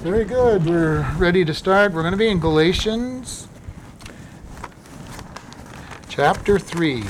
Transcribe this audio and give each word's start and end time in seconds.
Very 0.00 0.24
good. 0.24 0.64
We're 0.64 1.06
ready 1.18 1.44
to 1.44 1.52
start. 1.52 1.92
We're 1.92 2.00
going 2.00 2.12
to 2.12 2.18
be 2.18 2.28
in 2.28 2.40
Galatians 2.40 3.48
chapter 6.08 6.58
3. 6.58 7.04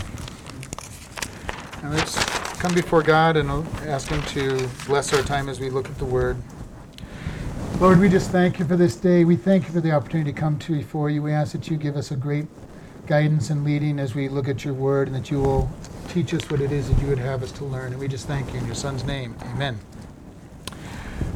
And 1.83 1.95
let's 1.95 2.17
come 2.59 2.75
before 2.75 3.05
God 3.05 3.37
and 3.37 3.49
ask 3.87 4.09
Him 4.09 4.21
to 4.23 4.69
bless 4.87 5.15
our 5.15 5.23
time 5.23 5.49
as 5.49 5.61
we 5.61 5.71
look 5.71 5.89
at 5.89 5.99
the 5.99 6.05
Word. 6.05 6.37
Lord, 7.79 8.01
we 8.01 8.09
just 8.09 8.33
thank 8.33 8.59
you 8.59 8.65
for 8.65 8.75
this 8.75 8.97
day. 8.97 9.23
We 9.23 9.37
thank 9.37 9.69
you 9.69 9.73
for 9.73 9.81
the 9.81 9.93
opportunity 9.93 10.33
to 10.33 10.37
come 10.37 10.59
to 10.59 10.77
before 10.77 11.11
you. 11.11 11.23
We 11.23 11.31
ask 11.31 11.53
that 11.53 11.71
you 11.71 11.77
give 11.77 11.95
us 11.95 12.11
a 12.11 12.17
great 12.17 12.49
guidance 13.07 13.51
and 13.51 13.63
leading 13.63 14.01
as 14.01 14.17
we 14.17 14.29
look 14.29 14.49
at 14.49 14.65
your 14.65 14.75
Word 14.75 15.07
and 15.07 15.15
that 15.15 15.31
you 15.31 15.41
will 15.41 15.71
teach 16.09 16.35
us 16.35 16.51
what 16.51 16.61
it 16.61 16.73
is 16.73 16.91
that 16.91 17.01
you 17.01 17.07
would 17.07 17.19
have 17.19 17.45
us 17.45 17.53
to 17.53 17.65
learn. 17.65 17.93
And 17.93 18.01
we 18.01 18.09
just 18.09 18.27
thank 18.27 18.53
you 18.53 18.59
in 18.59 18.67
your 18.67 18.75
Son's 18.75 19.05
name. 19.05 19.37
Amen. 19.43 19.79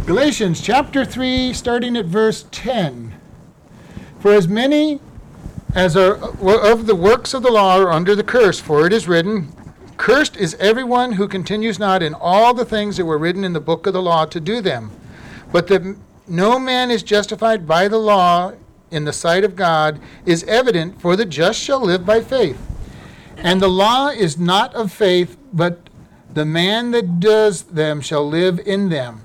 Galatians 0.06 0.60
chapter 0.60 1.02
3, 1.02 1.54
starting 1.54 1.96
at 1.96 2.04
verse 2.04 2.44
10. 2.50 3.14
For 4.18 4.32
as 4.32 4.46
many 4.46 5.00
as 5.74 5.96
are 5.96 6.16
of 6.16 6.84
the 6.84 6.94
works 6.94 7.32
of 7.32 7.42
the 7.42 7.50
law 7.50 7.78
are 7.78 7.90
under 7.90 8.14
the 8.14 8.22
curse, 8.22 8.60
for 8.60 8.86
it 8.86 8.92
is 8.92 9.08
written, 9.08 9.50
Cursed 9.96 10.36
is 10.36 10.56
everyone 10.56 11.12
who 11.12 11.26
continues 11.26 11.78
not 11.78 12.02
in 12.02 12.12
all 12.12 12.52
the 12.52 12.66
things 12.66 12.98
that 12.98 13.06
were 13.06 13.16
written 13.16 13.44
in 13.44 13.54
the 13.54 13.60
book 13.60 13.86
of 13.86 13.94
the 13.94 14.02
law 14.02 14.26
to 14.26 14.40
do 14.40 14.60
them. 14.60 14.90
But 15.50 15.68
that 15.68 15.96
no 16.28 16.58
man 16.58 16.90
is 16.90 17.02
justified 17.02 17.66
by 17.66 17.88
the 17.88 17.96
law 17.96 18.52
in 18.90 19.04
the 19.06 19.12
sight 19.12 19.42
of 19.42 19.56
God 19.56 19.98
is 20.26 20.44
evident, 20.44 21.00
for 21.00 21.16
the 21.16 21.24
just 21.24 21.58
shall 21.58 21.80
live 21.80 22.04
by 22.04 22.20
faith. 22.20 22.60
And 23.38 23.58
the 23.58 23.68
law 23.68 24.10
is 24.10 24.36
not 24.36 24.74
of 24.74 24.92
faith, 24.92 25.38
but 25.50 25.88
the 26.30 26.44
man 26.44 26.90
that 26.90 27.20
does 27.20 27.62
them 27.62 28.02
shall 28.02 28.28
live 28.28 28.60
in 28.66 28.90
them. 28.90 29.22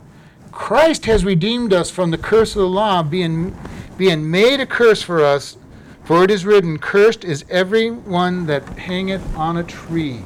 Christ 0.60 1.06
has 1.06 1.24
redeemed 1.24 1.72
us 1.72 1.90
from 1.90 2.12
the 2.12 2.18
curse 2.18 2.54
of 2.54 2.62
the 2.62 2.68
law, 2.68 3.02
being, 3.02 3.58
being 3.98 4.30
made 4.30 4.60
a 4.60 4.68
curse 4.68 5.02
for 5.02 5.24
us. 5.24 5.58
For 6.04 6.24
it 6.24 6.30
is 6.30 6.46
written, 6.46 6.78
Cursed 6.78 7.24
is 7.24 7.46
every 7.50 7.90
one 7.90 8.46
that 8.48 8.68
hangeth 8.78 9.36
on 9.36 9.56
a 9.56 9.64
tree. 9.64 10.20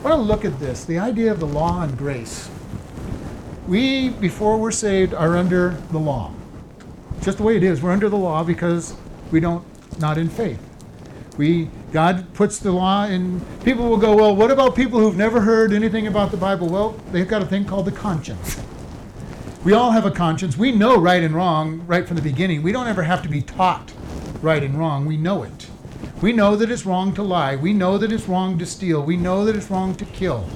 I 0.00 0.02
want 0.02 0.16
to 0.16 0.22
look 0.22 0.44
at 0.44 0.58
this 0.58 0.84
the 0.84 0.98
idea 0.98 1.30
of 1.30 1.38
the 1.38 1.46
law 1.46 1.80
and 1.82 1.96
grace. 1.96 2.50
We, 3.68 4.08
before 4.10 4.58
we're 4.58 4.72
saved, 4.72 5.14
are 5.14 5.36
under 5.36 5.80
the 5.90 5.98
law. 5.98 6.34
Just 7.22 7.38
the 7.38 7.44
way 7.44 7.56
it 7.56 7.62
is. 7.62 7.80
We're 7.80 7.92
under 7.92 8.08
the 8.08 8.18
law 8.18 8.42
because 8.42 8.94
we 9.30 9.38
don't, 9.38 9.64
not 10.00 10.18
in 10.18 10.28
faith. 10.28 10.60
We, 11.38 11.70
God 11.92 12.34
puts 12.34 12.58
the 12.58 12.72
law 12.72 13.06
in. 13.06 13.40
People 13.64 13.88
will 13.88 13.96
go, 13.96 14.16
well, 14.16 14.34
what 14.34 14.50
about 14.50 14.74
people 14.74 14.98
who've 14.98 15.16
never 15.16 15.40
heard 15.40 15.72
anything 15.72 16.08
about 16.08 16.32
the 16.32 16.36
Bible? 16.36 16.68
Well, 16.68 17.00
they've 17.12 17.28
got 17.28 17.42
a 17.42 17.46
thing 17.46 17.64
called 17.64 17.86
the 17.86 17.92
conscience. 17.92 18.60
We 19.64 19.74
all 19.74 19.92
have 19.92 20.04
a 20.04 20.10
conscience. 20.10 20.56
We 20.56 20.72
know 20.72 20.96
right 20.96 21.22
and 21.22 21.36
wrong 21.36 21.86
right 21.86 22.04
from 22.04 22.16
the 22.16 22.22
beginning. 22.22 22.64
We 22.64 22.72
don't 22.72 22.88
ever 22.88 23.04
have 23.04 23.22
to 23.22 23.28
be 23.28 23.42
taught 23.42 23.92
right 24.40 24.60
and 24.60 24.76
wrong. 24.76 25.06
We 25.06 25.16
know 25.16 25.44
it. 25.44 25.68
We 26.20 26.32
know 26.32 26.56
that 26.56 26.68
it's 26.68 26.84
wrong 26.84 27.14
to 27.14 27.22
lie. 27.22 27.54
We 27.54 27.72
know 27.72 27.96
that 27.96 28.10
it's 28.10 28.26
wrong 28.26 28.58
to 28.58 28.66
steal. 28.66 29.04
We 29.04 29.16
know 29.16 29.44
that 29.44 29.54
it's 29.54 29.70
wrong 29.70 29.94
to 29.94 30.04
kill. 30.06 30.48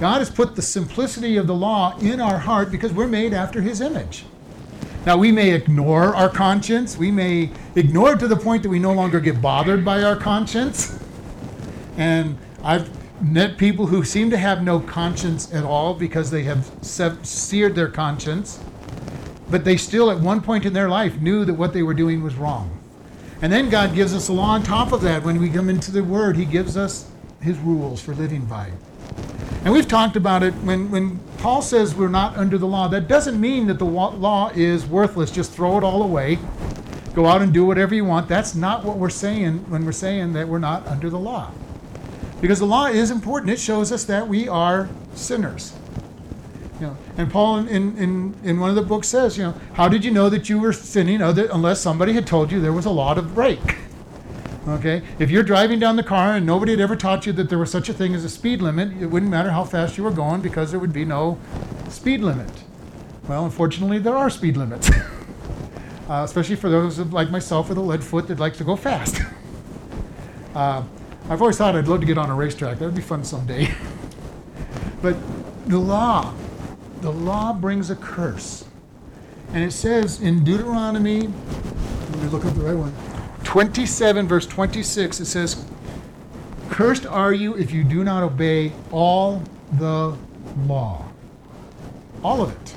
God 0.00 0.20
has 0.20 0.30
put 0.30 0.56
the 0.56 0.62
simplicity 0.62 1.36
of 1.36 1.46
the 1.46 1.54
law 1.54 1.98
in 1.98 2.22
our 2.22 2.38
heart 2.38 2.70
because 2.70 2.90
we're 2.90 3.06
made 3.06 3.34
after 3.34 3.60
his 3.60 3.82
image. 3.82 4.24
Now, 5.04 5.18
we 5.18 5.30
may 5.30 5.52
ignore 5.52 6.16
our 6.16 6.30
conscience. 6.30 6.96
We 6.96 7.10
may 7.10 7.50
ignore 7.74 8.14
it 8.14 8.18
to 8.20 8.28
the 8.28 8.36
point 8.36 8.62
that 8.62 8.70
we 8.70 8.78
no 8.78 8.94
longer 8.94 9.20
get 9.20 9.42
bothered 9.42 9.84
by 9.84 10.02
our 10.02 10.16
conscience. 10.16 10.98
And 11.98 12.38
I've 12.62 12.88
met 13.20 13.58
people 13.58 13.86
who 13.86 14.04
seem 14.04 14.30
to 14.30 14.36
have 14.36 14.62
no 14.62 14.80
conscience 14.80 15.52
at 15.52 15.64
all 15.64 15.94
because 15.94 16.30
they 16.30 16.44
have 16.44 16.70
seared 17.22 17.74
their 17.74 17.88
conscience, 17.88 18.60
but 19.50 19.64
they 19.64 19.76
still, 19.76 20.10
at 20.10 20.20
one 20.20 20.40
point 20.40 20.64
in 20.64 20.72
their 20.72 20.88
life, 20.88 21.20
knew 21.20 21.44
that 21.44 21.54
what 21.54 21.72
they 21.72 21.82
were 21.82 21.94
doing 21.94 22.22
was 22.22 22.34
wrong. 22.34 22.78
And 23.40 23.52
then 23.52 23.70
God 23.70 23.94
gives 23.94 24.14
us 24.14 24.28
a 24.28 24.32
law 24.32 24.50
on 24.50 24.62
top 24.62 24.92
of 24.92 25.00
that. 25.02 25.22
When 25.22 25.40
we 25.40 25.48
come 25.48 25.68
into 25.68 25.90
the 25.90 26.02
Word, 26.02 26.36
He 26.36 26.44
gives 26.44 26.76
us 26.76 27.10
His 27.40 27.58
rules 27.58 28.00
for 28.00 28.14
living 28.14 28.44
by. 28.44 28.72
And 29.64 29.72
we've 29.72 29.88
talked 29.88 30.16
about 30.16 30.42
it 30.42 30.54
when, 30.54 30.90
when 30.90 31.18
Paul 31.38 31.62
says 31.62 31.94
we're 31.94 32.08
not 32.08 32.36
under 32.36 32.58
the 32.58 32.66
law, 32.66 32.88
that 32.88 33.08
doesn't 33.08 33.40
mean 33.40 33.66
that 33.68 33.78
the 33.78 33.84
law 33.84 34.50
is 34.54 34.86
worthless. 34.86 35.30
Just 35.30 35.52
throw 35.52 35.78
it 35.78 35.84
all 35.84 36.02
away. 36.02 36.38
Go 37.14 37.26
out 37.26 37.42
and 37.42 37.52
do 37.52 37.64
whatever 37.64 37.94
you 37.94 38.04
want. 38.04 38.28
That's 38.28 38.54
not 38.54 38.84
what 38.84 38.96
we're 38.96 39.08
saying 39.08 39.70
when 39.70 39.84
we're 39.84 39.92
saying 39.92 40.32
that 40.34 40.48
we're 40.48 40.58
not 40.58 40.86
under 40.86 41.10
the 41.10 41.18
law. 41.18 41.52
Because 42.40 42.58
the 42.58 42.66
law 42.66 42.86
is 42.86 43.10
important. 43.10 43.50
It 43.50 43.58
shows 43.58 43.90
us 43.90 44.04
that 44.04 44.28
we 44.28 44.48
are 44.48 44.88
sinners. 45.14 45.74
You 46.80 46.88
know, 46.88 46.96
and 47.16 47.30
Paul 47.30 47.66
in, 47.66 47.96
in, 47.98 48.34
in 48.44 48.60
one 48.60 48.70
of 48.70 48.76
the 48.76 48.82
books 48.82 49.08
says, 49.08 49.36
you 49.36 49.44
know, 49.44 49.54
how 49.74 49.88
did 49.88 50.04
you 50.04 50.12
know 50.12 50.28
that 50.28 50.48
you 50.48 50.60
were 50.60 50.72
sinning 50.72 51.20
other, 51.20 51.48
unless 51.52 51.80
somebody 51.80 52.12
had 52.12 52.26
told 52.26 52.52
you 52.52 52.60
there 52.60 52.72
was 52.72 52.86
a 52.86 52.90
law 52.90 53.14
to 53.14 53.22
break? 53.22 53.78
Okay? 54.68 55.02
If 55.18 55.30
you're 55.30 55.42
driving 55.42 55.80
down 55.80 55.96
the 55.96 56.02
car 56.04 56.36
and 56.36 56.46
nobody 56.46 56.72
had 56.72 56.80
ever 56.80 56.94
taught 56.94 57.26
you 57.26 57.32
that 57.32 57.48
there 57.48 57.58
was 57.58 57.70
such 57.70 57.88
a 57.88 57.92
thing 57.92 58.14
as 58.14 58.24
a 58.24 58.28
speed 58.28 58.60
limit, 58.60 59.00
it 59.02 59.06
wouldn't 59.06 59.30
matter 59.30 59.50
how 59.50 59.64
fast 59.64 59.96
you 59.96 60.04
were 60.04 60.10
going 60.10 60.40
because 60.40 60.70
there 60.70 60.78
would 60.78 60.92
be 60.92 61.04
no 61.04 61.38
speed 61.88 62.20
limit. 62.20 62.50
Well, 63.26 63.44
unfortunately, 63.44 63.98
there 63.98 64.16
are 64.16 64.30
speed 64.30 64.56
limits, 64.56 64.90
uh, 66.08 66.22
especially 66.24 66.56
for 66.56 66.68
those 66.68 66.98
like 66.98 67.30
myself 67.30 67.68
with 67.68 67.78
a 67.78 67.82
lead 67.82 68.04
foot 68.04 68.28
that 68.28 68.38
likes 68.38 68.58
to 68.58 68.64
go 68.64 68.76
fast. 68.76 69.20
Uh, 70.54 70.82
I've 71.30 71.42
always 71.42 71.58
thought 71.58 71.76
I'd 71.76 71.88
love 71.88 72.00
to 72.00 72.06
get 72.06 72.16
on 72.16 72.30
a 72.30 72.34
racetrack. 72.34 72.78
That 72.78 72.86
would 72.86 72.94
be 72.94 73.02
fun 73.02 73.22
someday. 73.22 73.70
but 75.02 75.14
the 75.66 75.78
law, 75.78 76.32
the 77.02 77.12
law 77.12 77.52
brings 77.52 77.90
a 77.90 77.96
curse. 77.96 78.64
And 79.52 79.62
it 79.62 79.72
says 79.72 80.22
in 80.22 80.42
Deuteronomy, 80.42 81.28
let 81.28 82.18
me 82.22 82.28
look 82.28 82.46
up 82.46 82.54
the 82.54 82.62
right 82.62 82.76
one, 82.76 82.94
27, 83.44 84.26
verse 84.26 84.46
26, 84.46 85.20
it 85.20 85.26
says, 85.26 85.64
Cursed 86.70 87.06
are 87.06 87.34
you 87.34 87.54
if 87.56 87.72
you 87.72 87.84
do 87.84 88.04
not 88.04 88.22
obey 88.22 88.72
all 88.90 89.42
the 89.72 90.16
law. 90.66 91.04
All 92.22 92.42
of 92.42 92.50
it. 92.52 92.74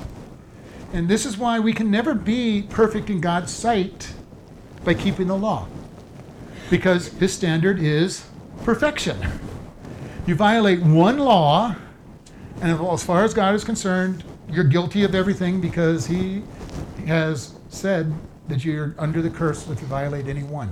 And 0.91 1.07
this 1.07 1.25
is 1.25 1.37
why 1.37 1.59
we 1.59 1.71
can 1.71 1.89
never 1.89 2.13
be 2.13 2.63
perfect 2.63 3.09
in 3.09 3.21
God's 3.21 3.53
sight 3.53 4.13
by 4.83 4.93
keeping 4.93 5.27
the 5.27 5.37
law. 5.37 5.67
Because 6.69 7.07
his 7.09 7.33
standard 7.33 7.79
is 7.79 8.25
perfection. 8.63 9.17
You 10.27 10.35
violate 10.35 10.81
one 10.81 11.17
law, 11.17 11.75
and 12.61 12.79
as 12.79 13.03
far 13.03 13.23
as 13.23 13.33
God 13.33 13.55
is 13.55 13.63
concerned, 13.63 14.23
you're 14.49 14.63
guilty 14.63 15.03
of 15.03 15.15
everything 15.15 15.61
because 15.61 16.05
He 16.05 16.43
has 17.07 17.55
said 17.69 18.13
that 18.47 18.63
you're 18.63 18.95
under 18.97 19.21
the 19.21 19.29
curse 19.29 19.67
if 19.69 19.81
you 19.81 19.87
violate 19.87 20.27
any 20.27 20.43
one. 20.43 20.69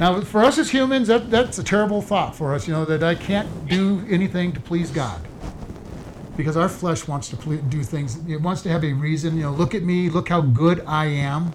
Now, 0.00 0.20
for 0.20 0.44
us 0.44 0.58
as 0.58 0.70
humans, 0.70 1.08
that, 1.08 1.30
that's 1.30 1.58
a 1.58 1.64
terrible 1.64 2.02
thought 2.02 2.36
for 2.36 2.54
us, 2.54 2.68
you 2.68 2.74
know, 2.74 2.84
that 2.84 3.02
I 3.02 3.14
can't 3.14 3.68
do 3.68 4.04
anything 4.08 4.52
to 4.52 4.60
please 4.60 4.90
God. 4.90 5.20
Because 6.36 6.56
our 6.56 6.68
flesh 6.68 7.08
wants 7.08 7.28
to 7.30 7.56
do 7.56 7.82
things, 7.82 8.16
it 8.28 8.40
wants 8.40 8.62
to 8.62 8.68
have 8.68 8.84
a 8.84 8.92
reason, 8.92 9.36
you 9.36 9.42
know, 9.42 9.50
look 9.50 9.74
at 9.74 9.82
me, 9.82 10.08
look 10.08 10.28
how 10.28 10.40
good 10.40 10.84
I 10.86 11.06
am. 11.06 11.52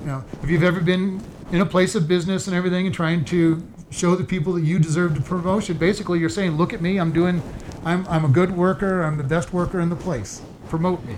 You 0.00 0.06
know, 0.06 0.24
if 0.42 0.48
you've 0.48 0.62
ever 0.62 0.80
been 0.80 1.20
in 1.50 1.60
a 1.60 1.66
place 1.66 1.96
of 1.96 2.06
business 2.06 2.46
and 2.46 2.54
everything 2.54 2.86
and 2.86 2.94
trying 2.94 3.24
to 3.26 3.60
show 3.90 4.14
the 4.14 4.24
people 4.24 4.52
that 4.54 4.62
you 4.62 4.78
deserve 4.78 5.14
the 5.14 5.20
promotion. 5.20 5.76
Basically, 5.76 6.18
you're 6.18 6.28
saying, 6.28 6.52
look 6.52 6.72
at 6.72 6.80
me, 6.80 6.98
I'm 6.98 7.12
doing, 7.12 7.42
I'm, 7.84 8.06
I'm 8.08 8.24
a 8.24 8.28
good 8.28 8.56
worker, 8.56 9.02
I'm 9.02 9.16
the 9.16 9.24
best 9.24 9.52
worker 9.52 9.80
in 9.80 9.88
the 9.88 9.96
place. 9.96 10.42
Promote 10.68 11.04
me. 11.04 11.16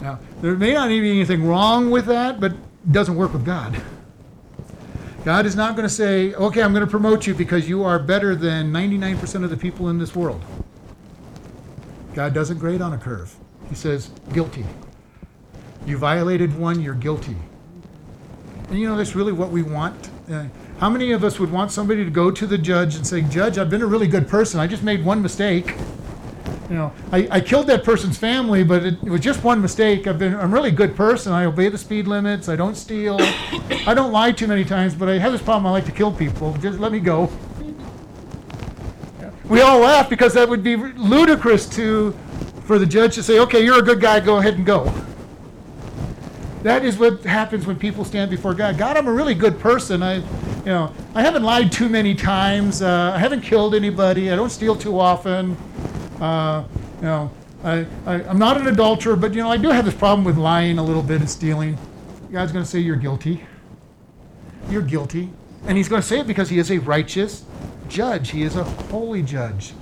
Now, 0.00 0.18
there 0.40 0.54
may 0.54 0.72
not 0.72 0.90
even 0.90 1.02
be 1.02 1.10
anything 1.10 1.46
wrong 1.46 1.90
with 1.90 2.06
that, 2.06 2.40
but 2.40 2.52
it 2.52 2.92
doesn't 2.92 3.16
work 3.16 3.32
with 3.32 3.44
God. 3.44 3.80
God 5.24 5.44
is 5.44 5.56
not 5.56 5.76
going 5.76 5.86
to 5.86 5.94
say, 5.94 6.32
okay, 6.34 6.62
I'm 6.62 6.72
going 6.72 6.84
to 6.84 6.90
promote 6.90 7.26
you 7.26 7.34
because 7.34 7.68
you 7.68 7.84
are 7.84 7.98
better 7.98 8.34
than 8.34 8.72
99% 8.72 9.44
of 9.44 9.50
the 9.50 9.56
people 9.56 9.88
in 9.88 9.98
this 9.98 10.14
world. 10.14 10.42
God 12.14 12.32
doesn't 12.32 12.58
grade 12.58 12.80
on 12.80 12.94
a 12.94 12.98
curve. 12.98 13.34
He 13.68 13.74
says, 13.74 14.10
guilty. 14.32 14.64
You 15.86 15.98
violated 15.98 16.56
one, 16.58 16.80
you're 16.80 16.94
guilty. 16.94 17.36
And 18.68 18.78
you 18.78 18.88
know, 18.88 18.96
that's 18.96 19.14
really 19.14 19.32
what 19.32 19.50
we 19.50 19.62
want. 19.62 20.10
Uh, 20.30 20.44
how 20.78 20.88
many 20.88 21.10
of 21.10 21.24
us 21.24 21.40
would 21.40 21.50
want 21.50 21.72
somebody 21.72 22.04
to 22.04 22.10
go 22.10 22.30
to 22.30 22.46
the 22.46 22.56
judge 22.56 22.94
and 22.94 23.06
say, 23.06 23.22
Judge, 23.22 23.58
I've 23.58 23.68
been 23.68 23.82
a 23.82 23.86
really 23.86 24.06
good 24.06 24.28
person. 24.28 24.60
I 24.60 24.66
just 24.68 24.84
made 24.84 25.04
one 25.04 25.20
mistake. 25.20 25.74
You 26.70 26.76
know, 26.76 26.92
I, 27.10 27.26
I 27.30 27.40
killed 27.40 27.66
that 27.66 27.82
person's 27.82 28.16
family, 28.16 28.62
but 28.62 28.84
it, 28.84 29.02
it 29.02 29.10
was 29.10 29.20
just 29.20 29.42
one 29.42 29.60
mistake. 29.60 30.06
I've 30.06 30.18
been, 30.18 30.34
I'm 30.34 30.52
a 30.52 30.54
really 30.54 30.70
good 30.70 30.94
person. 30.94 31.32
I 31.32 31.46
obey 31.46 31.68
the 31.68 31.78
speed 31.78 32.06
limits. 32.06 32.48
I 32.48 32.56
don't 32.56 32.76
steal. 32.76 33.16
I 33.86 33.94
don't 33.94 34.12
lie 34.12 34.32
too 34.32 34.46
many 34.46 34.64
times, 34.64 34.94
but 34.94 35.08
I 35.08 35.18
have 35.18 35.32
this 35.32 35.42
problem. 35.42 35.66
I 35.66 35.70
like 35.70 35.86
to 35.86 35.92
kill 35.92 36.12
people. 36.12 36.52
Just 36.58 36.78
let 36.78 36.92
me 36.92 37.00
go. 37.00 37.30
We 39.48 39.62
all 39.62 39.80
laugh 39.80 40.10
because 40.10 40.34
that 40.34 40.48
would 40.48 40.62
be 40.62 40.76
ludicrous 40.76 41.66
to, 41.70 42.12
for 42.64 42.78
the 42.78 42.86
judge 42.86 43.14
to 43.14 43.22
say, 43.22 43.38
okay, 43.40 43.64
you're 43.64 43.78
a 43.78 43.82
good 43.82 44.00
guy, 44.00 44.20
go 44.20 44.36
ahead 44.36 44.54
and 44.54 44.66
go. 44.66 44.92
That 46.62 46.84
is 46.84 46.98
what 46.98 47.22
happens 47.22 47.66
when 47.66 47.78
people 47.78 48.04
stand 48.04 48.30
before 48.30 48.52
God. 48.52 48.76
God, 48.76 48.96
I'm 48.96 49.06
a 49.06 49.12
really 49.12 49.34
good 49.34 49.60
person. 49.60 50.02
I, 50.02 50.16
you 50.16 50.64
know, 50.64 50.92
I 51.14 51.22
haven't 51.22 51.44
lied 51.44 51.70
too 51.70 51.88
many 51.88 52.14
times. 52.14 52.82
Uh, 52.82 53.12
I 53.14 53.18
haven't 53.18 53.42
killed 53.42 53.74
anybody. 53.74 54.30
I 54.30 54.36
don't 54.36 54.50
steal 54.50 54.74
too 54.74 54.98
often. 54.98 55.56
Uh, 56.20 56.64
you 56.96 57.02
know, 57.02 57.30
I, 57.62 57.86
I, 58.06 58.14
I'm 58.24 58.38
not 58.38 58.56
an 58.56 58.66
adulterer, 58.66 59.14
but 59.14 59.34
you 59.34 59.42
know, 59.42 59.50
I 59.50 59.56
do 59.56 59.68
have 59.70 59.84
this 59.84 59.94
problem 59.94 60.24
with 60.24 60.36
lying 60.36 60.78
a 60.78 60.82
little 60.82 61.02
bit 61.02 61.20
and 61.20 61.30
stealing. 61.30 61.78
God's 62.32 62.52
going 62.52 62.64
to 62.64 62.70
say, 62.70 62.80
You're 62.80 62.96
guilty. 62.96 63.44
You're 64.68 64.82
guilty. 64.82 65.30
And 65.66 65.76
He's 65.76 65.88
going 65.88 66.02
to 66.02 66.06
say 66.06 66.20
it 66.20 66.26
because 66.26 66.48
He 66.48 66.58
is 66.58 66.70
a 66.70 66.78
righteous 66.78 67.44
judge, 67.88 68.30
He 68.30 68.42
is 68.42 68.56
a 68.56 68.64
holy 68.64 69.22
judge. 69.22 69.74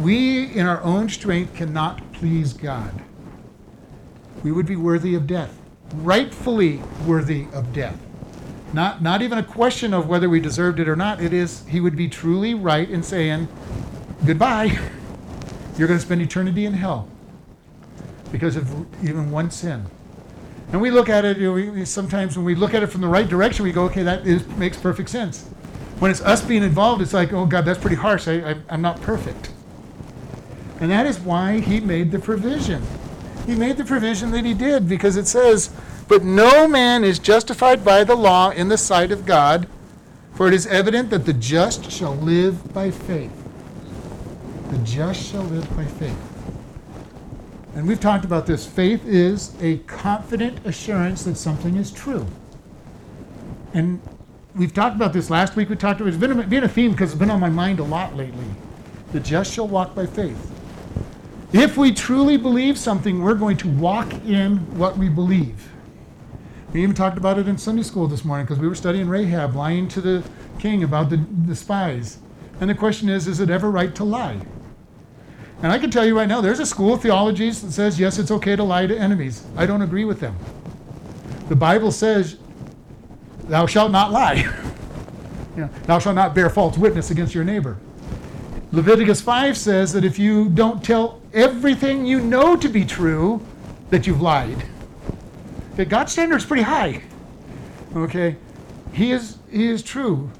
We, 0.00 0.46
in 0.54 0.66
our 0.66 0.80
own 0.82 1.10
strength, 1.10 1.54
cannot 1.54 2.12
please 2.14 2.54
God. 2.54 3.02
We 4.42 4.52
would 4.52 4.66
be 4.66 4.76
worthy 4.76 5.14
of 5.14 5.26
death, 5.26 5.56
rightfully 5.94 6.82
worthy 7.06 7.46
of 7.52 7.72
death. 7.72 7.98
Not, 8.72 9.02
not 9.02 9.22
even 9.22 9.38
a 9.38 9.42
question 9.42 9.92
of 9.92 10.08
whether 10.08 10.28
we 10.28 10.40
deserved 10.40 10.80
it 10.80 10.88
or 10.88 10.96
not. 10.96 11.22
It 11.22 11.32
is, 11.32 11.66
He 11.66 11.80
would 11.80 11.96
be 11.96 12.08
truly 12.08 12.54
right 12.54 12.88
in 12.88 13.02
saying, 13.02 13.48
Goodbye. 14.24 14.78
You're 15.78 15.88
going 15.88 15.98
to 15.98 16.04
spend 16.04 16.20
eternity 16.22 16.66
in 16.66 16.74
hell 16.74 17.08
because 18.30 18.56
of 18.56 18.70
even 19.04 19.30
one 19.30 19.50
sin. 19.50 19.86
And 20.70 20.80
we 20.80 20.90
look 20.90 21.08
at 21.08 21.24
it, 21.24 21.38
you 21.38 21.46
know, 21.46 21.52
we, 21.72 21.84
sometimes 21.84 22.36
when 22.36 22.46
we 22.46 22.54
look 22.54 22.72
at 22.72 22.82
it 22.82 22.86
from 22.86 23.02
the 23.02 23.08
right 23.08 23.28
direction, 23.28 23.64
we 23.64 23.72
go, 23.72 23.84
okay, 23.84 24.02
that 24.02 24.26
is, 24.26 24.46
makes 24.48 24.78
perfect 24.78 25.10
sense. 25.10 25.44
When 25.98 26.10
it's 26.10 26.22
us 26.22 26.42
being 26.42 26.62
involved, 26.62 27.02
it's 27.02 27.12
like, 27.12 27.32
oh 27.32 27.46
God, 27.46 27.64
that's 27.64 27.78
pretty 27.78 27.96
harsh. 27.96 28.26
I, 28.26 28.50
I, 28.50 28.56
I'm 28.70 28.82
not 28.82 29.00
perfect. 29.02 29.50
And 30.80 30.90
that 30.90 31.06
is 31.06 31.20
why 31.20 31.60
he 31.60 31.80
made 31.80 32.10
the 32.10 32.18
provision. 32.18 32.82
He 33.46 33.54
made 33.54 33.76
the 33.76 33.84
provision 33.84 34.30
that 34.30 34.44
he 34.44 34.54
did 34.54 34.88
because 34.88 35.16
it 35.16 35.26
says, 35.26 35.70
But 36.08 36.22
no 36.22 36.68
man 36.68 37.04
is 37.04 37.18
justified 37.18 37.84
by 37.84 38.04
the 38.04 38.14
law 38.14 38.50
in 38.50 38.68
the 38.68 38.78
sight 38.78 39.10
of 39.10 39.26
God, 39.26 39.66
for 40.34 40.48
it 40.48 40.54
is 40.54 40.66
evident 40.66 41.10
that 41.10 41.26
the 41.26 41.32
just 41.32 41.90
shall 41.90 42.14
live 42.14 42.72
by 42.72 42.90
faith. 42.90 43.32
The 44.70 44.78
just 44.78 45.30
shall 45.30 45.42
live 45.42 45.76
by 45.76 45.84
faith. 45.84 46.16
And 47.74 47.88
we've 47.88 48.00
talked 48.00 48.24
about 48.24 48.46
this. 48.46 48.66
Faith 48.66 49.04
is 49.06 49.54
a 49.60 49.78
confident 49.78 50.64
assurance 50.66 51.24
that 51.24 51.36
something 51.36 51.76
is 51.76 51.90
true. 51.90 52.26
And 53.74 54.00
we've 54.54 54.74
talked 54.74 54.94
about 54.94 55.12
this 55.12 55.30
last 55.30 55.56
week. 55.56 55.68
We 55.68 55.76
talked 55.76 56.00
about 56.00 56.08
it's 56.08 56.18
been 56.18 56.38
a, 56.38 56.42
been 56.42 56.64
a 56.64 56.68
theme 56.68 56.92
because 56.92 57.10
it's 57.10 57.18
been 57.18 57.30
on 57.30 57.40
my 57.40 57.48
mind 57.48 57.80
a 57.80 57.84
lot 57.84 58.16
lately. 58.16 58.44
The 59.12 59.20
just 59.20 59.52
shall 59.52 59.66
walk 59.68 59.94
by 59.94 60.06
faith. 60.06 60.50
If 61.52 61.76
we 61.76 61.92
truly 61.92 62.38
believe 62.38 62.78
something, 62.78 63.22
we're 63.22 63.34
going 63.34 63.58
to 63.58 63.68
walk 63.68 64.10
in 64.24 64.56
what 64.78 64.96
we 64.96 65.10
believe. 65.10 65.68
We 66.72 66.82
even 66.82 66.94
talked 66.94 67.18
about 67.18 67.38
it 67.38 67.46
in 67.46 67.58
Sunday 67.58 67.82
school 67.82 68.06
this 68.06 68.24
morning 68.24 68.46
because 68.46 68.58
we 68.58 68.66
were 68.66 68.74
studying 68.74 69.06
Rahab 69.06 69.54
lying 69.54 69.86
to 69.88 70.00
the 70.00 70.24
king 70.58 70.82
about 70.82 71.10
the, 71.10 71.18
the 71.46 71.54
spies. 71.54 72.18
And 72.60 72.70
the 72.70 72.74
question 72.74 73.10
is 73.10 73.28
is 73.28 73.40
it 73.40 73.50
ever 73.50 73.70
right 73.70 73.94
to 73.96 74.04
lie? 74.04 74.40
And 75.62 75.70
I 75.70 75.78
can 75.78 75.90
tell 75.90 76.06
you 76.06 76.16
right 76.16 76.26
now, 76.26 76.40
there's 76.40 76.58
a 76.58 76.66
school 76.66 76.94
of 76.94 77.02
theologies 77.02 77.60
that 77.60 77.72
says, 77.72 78.00
yes, 78.00 78.18
it's 78.18 78.30
okay 78.30 78.56
to 78.56 78.64
lie 78.64 78.86
to 78.86 78.96
enemies. 78.96 79.44
I 79.54 79.66
don't 79.66 79.82
agree 79.82 80.06
with 80.06 80.20
them. 80.20 80.34
The 81.48 81.56
Bible 81.56 81.92
says, 81.92 82.38
thou 83.44 83.66
shalt 83.66 83.92
not 83.92 84.10
lie. 84.10 84.50
thou 85.84 85.98
shalt 85.98 86.16
not 86.16 86.34
bear 86.34 86.48
false 86.48 86.78
witness 86.78 87.10
against 87.10 87.34
your 87.34 87.44
neighbor. 87.44 87.76
Leviticus 88.72 89.20
5 89.20 89.56
says 89.56 89.92
that 89.92 90.02
if 90.02 90.18
you 90.18 90.48
don't 90.48 90.82
tell 90.82 91.20
everything 91.34 92.06
you 92.06 92.20
know 92.20 92.56
to 92.56 92.68
be 92.70 92.86
true, 92.86 93.40
that 93.90 94.06
you've 94.06 94.22
lied. 94.22 94.64
Okay, 95.74 95.84
God's 95.84 96.12
standard 96.12 96.36
is 96.36 96.46
pretty 96.46 96.62
high. 96.62 97.02
Okay, 97.94 98.36
he 98.94 99.12
is 99.12 99.36
he 99.50 99.68
is 99.68 99.82
true. 99.82 100.30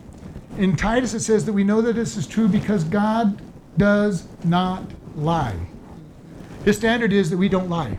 In 0.57 0.75
Titus 0.75 1.13
it 1.13 1.21
says 1.21 1.45
that 1.45 1.53
we 1.53 1.63
know 1.63 1.83
that 1.83 1.95
this 1.95 2.17
is 2.17 2.27
true 2.27 2.49
because 2.49 2.85
God 2.85 3.43
does 3.77 4.27
not 4.45 4.85
lie. 5.15 5.57
His 6.65 6.79
standard 6.79 7.13
is 7.13 7.29
that 7.29 7.37
we 7.37 7.51
don't 7.51 7.69
lie. 7.69 7.99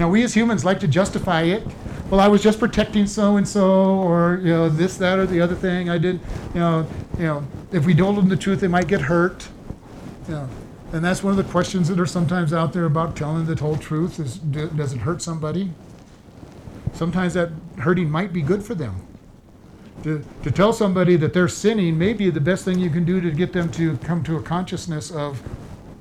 Now 0.00 0.10
we 0.10 0.24
as 0.24 0.34
humans 0.34 0.64
like 0.64 0.80
to 0.80 0.88
justify 0.88 1.42
it. 1.42 1.64
Well, 2.12 2.20
I 2.20 2.28
was 2.28 2.42
just 2.42 2.60
protecting 2.60 3.06
so 3.06 3.38
and 3.38 3.48
so, 3.48 3.70
or 3.72 4.38
you 4.42 4.50
know 4.50 4.68
this, 4.68 4.98
that, 4.98 5.18
or 5.18 5.24
the 5.24 5.40
other 5.40 5.54
thing. 5.54 5.88
I 5.88 5.96
did, 5.96 6.20
you 6.52 6.60
know, 6.60 6.86
you 7.16 7.24
know. 7.24 7.46
If 7.72 7.86
we 7.86 7.94
told 7.94 8.16
them 8.16 8.28
the 8.28 8.36
truth, 8.36 8.60
they 8.60 8.68
might 8.68 8.86
get 8.86 9.00
hurt. 9.00 9.48
You 10.28 10.34
know, 10.34 10.48
and 10.92 11.02
that's 11.02 11.22
one 11.22 11.30
of 11.30 11.38
the 11.38 11.50
questions 11.50 11.88
that 11.88 11.98
are 11.98 12.04
sometimes 12.04 12.52
out 12.52 12.74
there 12.74 12.84
about 12.84 13.16
telling 13.16 13.46
the 13.46 13.56
whole 13.56 13.78
truth: 13.78 14.20
is 14.20 14.36
does 14.36 14.92
it 14.92 14.98
hurt 14.98 15.22
somebody? 15.22 15.70
Sometimes 16.92 17.32
that 17.32 17.48
hurting 17.78 18.10
might 18.10 18.30
be 18.30 18.42
good 18.42 18.62
for 18.62 18.74
them. 18.74 19.06
To, 20.02 20.22
to 20.42 20.50
tell 20.50 20.74
somebody 20.74 21.16
that 21.16 21.32
they're 21.32 21.48
sinning 21.48 21.96
may 21.96 22.12
be 22.12 22.28
the 22.28 22.42
best 22.42 22.66
thing 22.66 22.78
you 22.78 22.90
can 22.90 23.06
do 23.06 23.22
to 23.22 23.30
get 23.30 23.54
them 23.54 23.72
to 23.72 23.96
come 23.96 24.22
to 24.24 24.36
a 24.36 24.42
consciousness 24.42 25.10
of 25.10 25.38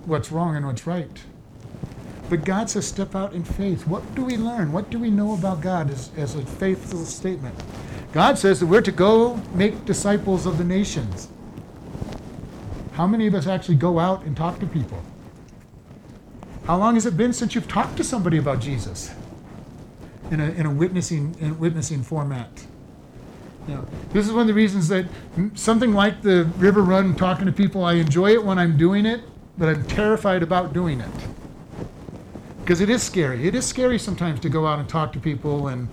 what's 0.06 0.30
wrong 0.30 0.58
and 0.58 0.68
what's 0.68 0.86
right. 0.86 1.22
But 2.32 2.46
God 2.46 2.70
says, 2.70 2.88
step 2.88 3.14
out 3.14 3.34
in 3.34 3.44
faith. 3.44 3.86
What 3.86 4.16
do 4.16 4.24
we 4.24 4.38
learn? 4.38 4.72
What 4.72 4.90
do 4.90 4.98
we 4.98 5.10
know 5.10 5.34
about 5.34 5.60
God 5.60 5.92
as, 5.92 6.12
as 6.16 6.34
a 6.36 6.46
faithful 6.46 7.04
statement? 7.04 7.54
God 8.14 8.38
says 8.38 8.62
that 8.62 8.68
we're 8.68 8.80
to 8.84 8.92
go 8.94 9.36
make 9.54 9.84
disciples 9.84 10.46
of 10.46 10.58
the 10.58 10.64
nations. 10.64 11.28
How 12.94 13.06
many 13.06 13.28
of 13.28 13.36
us 13.36 13.48
actually 13.48 13.76
go 13.76 14.00
out 14.00 14.24
and 14.24 14.38
talk 14.38 14.62
to 14.62 14.66
people? 14.66 15.04
How 16.64 16.78
long 16.78 16.94
has 16.94 17.06
it 17.06 17.18
been 17.18 17.34
since 17.34 17.54
you've 17.54 17.68
talked 17.68 17.98
to 17.98 18.04
somebody 18.06 18.38
about 18.38 18.62
Jesus 18.62 19.14
in 20.30 20.40
a, 20.40 20.52
in 20.52 20.66
a 20.66 20.72
witnessing 20.72 21.36
in 21.42 21.52
a 21.52 21.56
witnessing 21.56 22.02
format? 22.02 22.66
You 23.68 23.76
know, 23.76 23.86
this 24.14 24.26
is 24.26 24.32
one 24.32 24.44
of 24.44 24.48
the 24.48 24.54
reasons 24.54 24.88
that 24.88 25.06
something 25.56 25.94
like 25.94 26.22
the 26.22 26.46
river 26.60 26.82
run, 26.82 27.14
talking 27.14 27.46
to 27.48 27.52
people, 27.52 27.84
I 27.84 27.96
enjoy 27.96 28.32
it 28.32 28.42
when 28.42 28.58
I'm 28.58 28.78
doing 28.78 29.06
it, 29.06 29.20
but 29.58 29.68
I'm 29.68 29.86
terrified 29.86 30.44
about 30.44 30.72
doing 30.72 31.02
it 31.02 31.12
because 32.72 32.80
it 32.80 32.90
is 32.90 33.04
scary. 33.04 33.46
It 33.46 33.54
is 33.54 33.66
scary 33.66 34.00
sometimes 34.00 34.40
to 34.40 34.48
go 34.48 34.66
out 34.66 34.80
and 34.80 34.88
talk 34.88 35.12
to 35.12 35.20
people, 35.20 35.68
and 35.68 35.90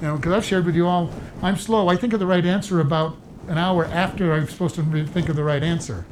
you 0.00 0.06
know, 0.06 0.16
because 0.16 0.32
I've 0.32 0.44
shared 0.46 0.64
with 0.64 0.74
you 0.74 0.86
all, 0.86 1.10
I'm 1.42 1.58
slow. 1.58 1.88
I 1.88 1.96
think 1.96 2.14
of 2.14 2.20
the 2.20 2.26
right 2.26 2.46
answer 2.46 2.80
about 2.80 3.18
an 3.48 3.58
hour 3.58 3.84
after 3.84 4.32
I'm 4.32 4.48
supposed 4.48 4.74
to 4.76 5.06
think 5.08 5.28
of 5.28 5.36
the 5.36 5.44
right 5.44 5.62
answer. 5.62 6.06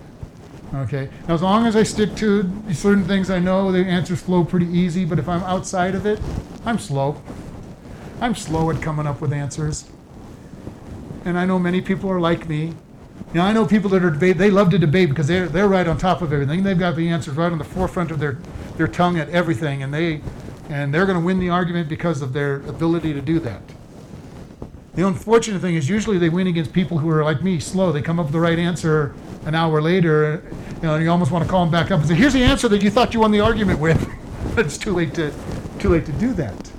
Okay. 0.74 1.08
Now, 1.26 1.32
as 1.32 1.40
long 1.40 1.66
as 1.66 1.74
I 1.74 1.84
stick 1.84 2.16
to 2.16 2.42
certain 2.70 3.06
things 3.06 3.30
I 3.30 3.38
know, 3.38 3.72
the 3.72 3.78
answers 3.78 4.20
flow 4.20 4.44
pretty 4.44 4.66
easy. 4.66 5.06
But 5.06 5.18
if 5.18 5.26
I'm 5.26 5.42
outside 5.44 5.94
of 5.94 6.04
it, 6.04 6.20
I'm 6.66 6.78
slow. 6.78 7.22
I'm 8.20 8.34
slow 8.34 8.68
at 8.70 8.82
coming 8.82 9.06
up 9.06 9.22
with 9.22 9.32
answers. 9.32 9.88
And 11.24 11.38
I 11.38 11.46
know 11.46 11.58
many 11.58 11.80
people 11.80 12.10
are 12.10 12.20
like 12.20 12.46
me. 12.46 12.74
Now, 13.32 13.46
I 13.46 13.54
know 13.54 13.64
people 13.64 13.88
that 13.88 14.04
are 14.04 14.10
debate. 14.10 14.36
They 14.36 14.50
love 14.50 14.68
to 14.72 14.78
debate 14.78 15.08
because 15.08 15.28
they're 15.28 15.48
they're 15.48 15.66
right 15.66 15.88
on 15.88 15.96
top 15.96 16.20
of 16.20 16.30
everything. 16.30 16.62
They've 16.62 16.78
got 16.78 16.94
the 16.94 17.08
answers 17.08 17.36
right 17.36 17.50
on 17.50 17.56
the 17.56 17.64
forefront 17.64 18.10
of 18.10 18.18
their 18.18 18.36
their 18.80 18.88
tongue 18.88 19.18
at 19.18 19.28
everything, 19.28 19.82
and 19.82 19.92
they 19.92 20.22
and 20.70 20.94
they're 20.94 21.04
going 21.04 21.18
to 21.18 21.24
win 21.24 21.38
the 21.38 21.50
argument 21.50 21.86
because 21.86 22.22
of 22.22 22.32
their 22.32 22.56
ability 22.66 23.12
to 23.12 23.20
do 23.20 23.38
that. 23.40 23.60
The 24.94 25.06
unfortunate 25.06 25.60
thing 25.60 25.74
is 25.74 25.86
usually 25.86 26.16
they 26.16 26.30
win 26.30 26.46
against 26.46 26.72
people 26.72 26.96
who 26.96 27.10
are 27.10 27.22
like 27.22 27.42
me, 27.42 27.60
slow. 27.60 27.92
They 27.92 28.00
come 28.00 28.18
up 28.18 28.26
with 28.26 28.32
the 28.32 28.40
right 28.40 28.58
answer 28.58 29.14
an 29.44 29.54
hour 29.54 29.82
later, 29.82 30.42
you 30.76 30.82
know, 30.82 30.94
and 30.94 31.04
you 31.04 31.10
almost 31.10 31.30
want 31.30 31.44
to 31.44 31.50
call 31.50 31.62
them 31.64 31.70
back 31.70 31.90
up 31.90 32.00
and 32.00 32.08
say, 32.08 32.14
"Here's 32.14 32.32
the 32.32 32.42
answer 32.42 32.68
that 32.68 32.82
you 32.82 32.88
thought 32.88 33.12
you 33.12 33.20
won 33.20 33.32
the 33.32 33.40
argument 33.40 33.80
with." 33.80 34.00
but 34.54 34.64
it's 34.64 34.78
too 34.78 34.94
late 34.94 35.12
to 35.14 35.30
too 35.78 35.90
late 35.90 36.06
to 36.06 36.12
do 36.12 36.32
that. 36.32 36.72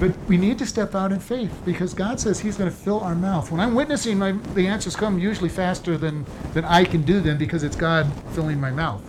But 0.00 0.16
we 0.26 0.38
need 0.38 0.58
to 0.58 0.66
step 0.66 0.94
out 0.94 1.12
in 1.12 1.20
faith 1.20 1.52
because 1.66 1.92
God 1.92 2.18
says 2.18 2.40
He's 2.40 2.56
going 2.56 2.70
to 2.70 2.76
fill 2.76 3.00
our 3.00 3.14
mouth. 3.14 3.50
When 3.50 3.60
I'm 3.60 3.74
witnessing, 3.74 4.18
my, 4.18 4.32
the 4.54 4.66
answers 4.66 4.96
come 4.96 5.18
usually 5.18 5.50
faster 5.50 5.98
than 5.98 6.24
than 6.54 6.64
I 6.64 6.84
can 6.84 7.02
do 7.02 7.20
them 7.20 7.36
because 7.36 7.62
it's 7.62 7.76
God 7.76 8.10
filling 8.32 8.58
my 8.58 8.70
mouth. 8.70 9.02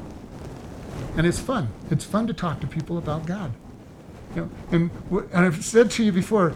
And 1.18 1.26
it's 1.26 1.40
fun. 1.40 1.70
It's 1.90 2.04
fun 2.04 2.28
to 2.28 2.34
talk 2.34 2.60
to 2.62 2.68
people 2.68 2.98
about 2.98 3.26
God. 3.26 3.54
You 4.36 4.42
know, 4.42 4.50
and, 4.72 4.92
and 5.32 5.46
I've 5.46 5.64
said 5.64 5.92
to 5.92 6.04
you 6.04 6.12
before, 6.12 6.54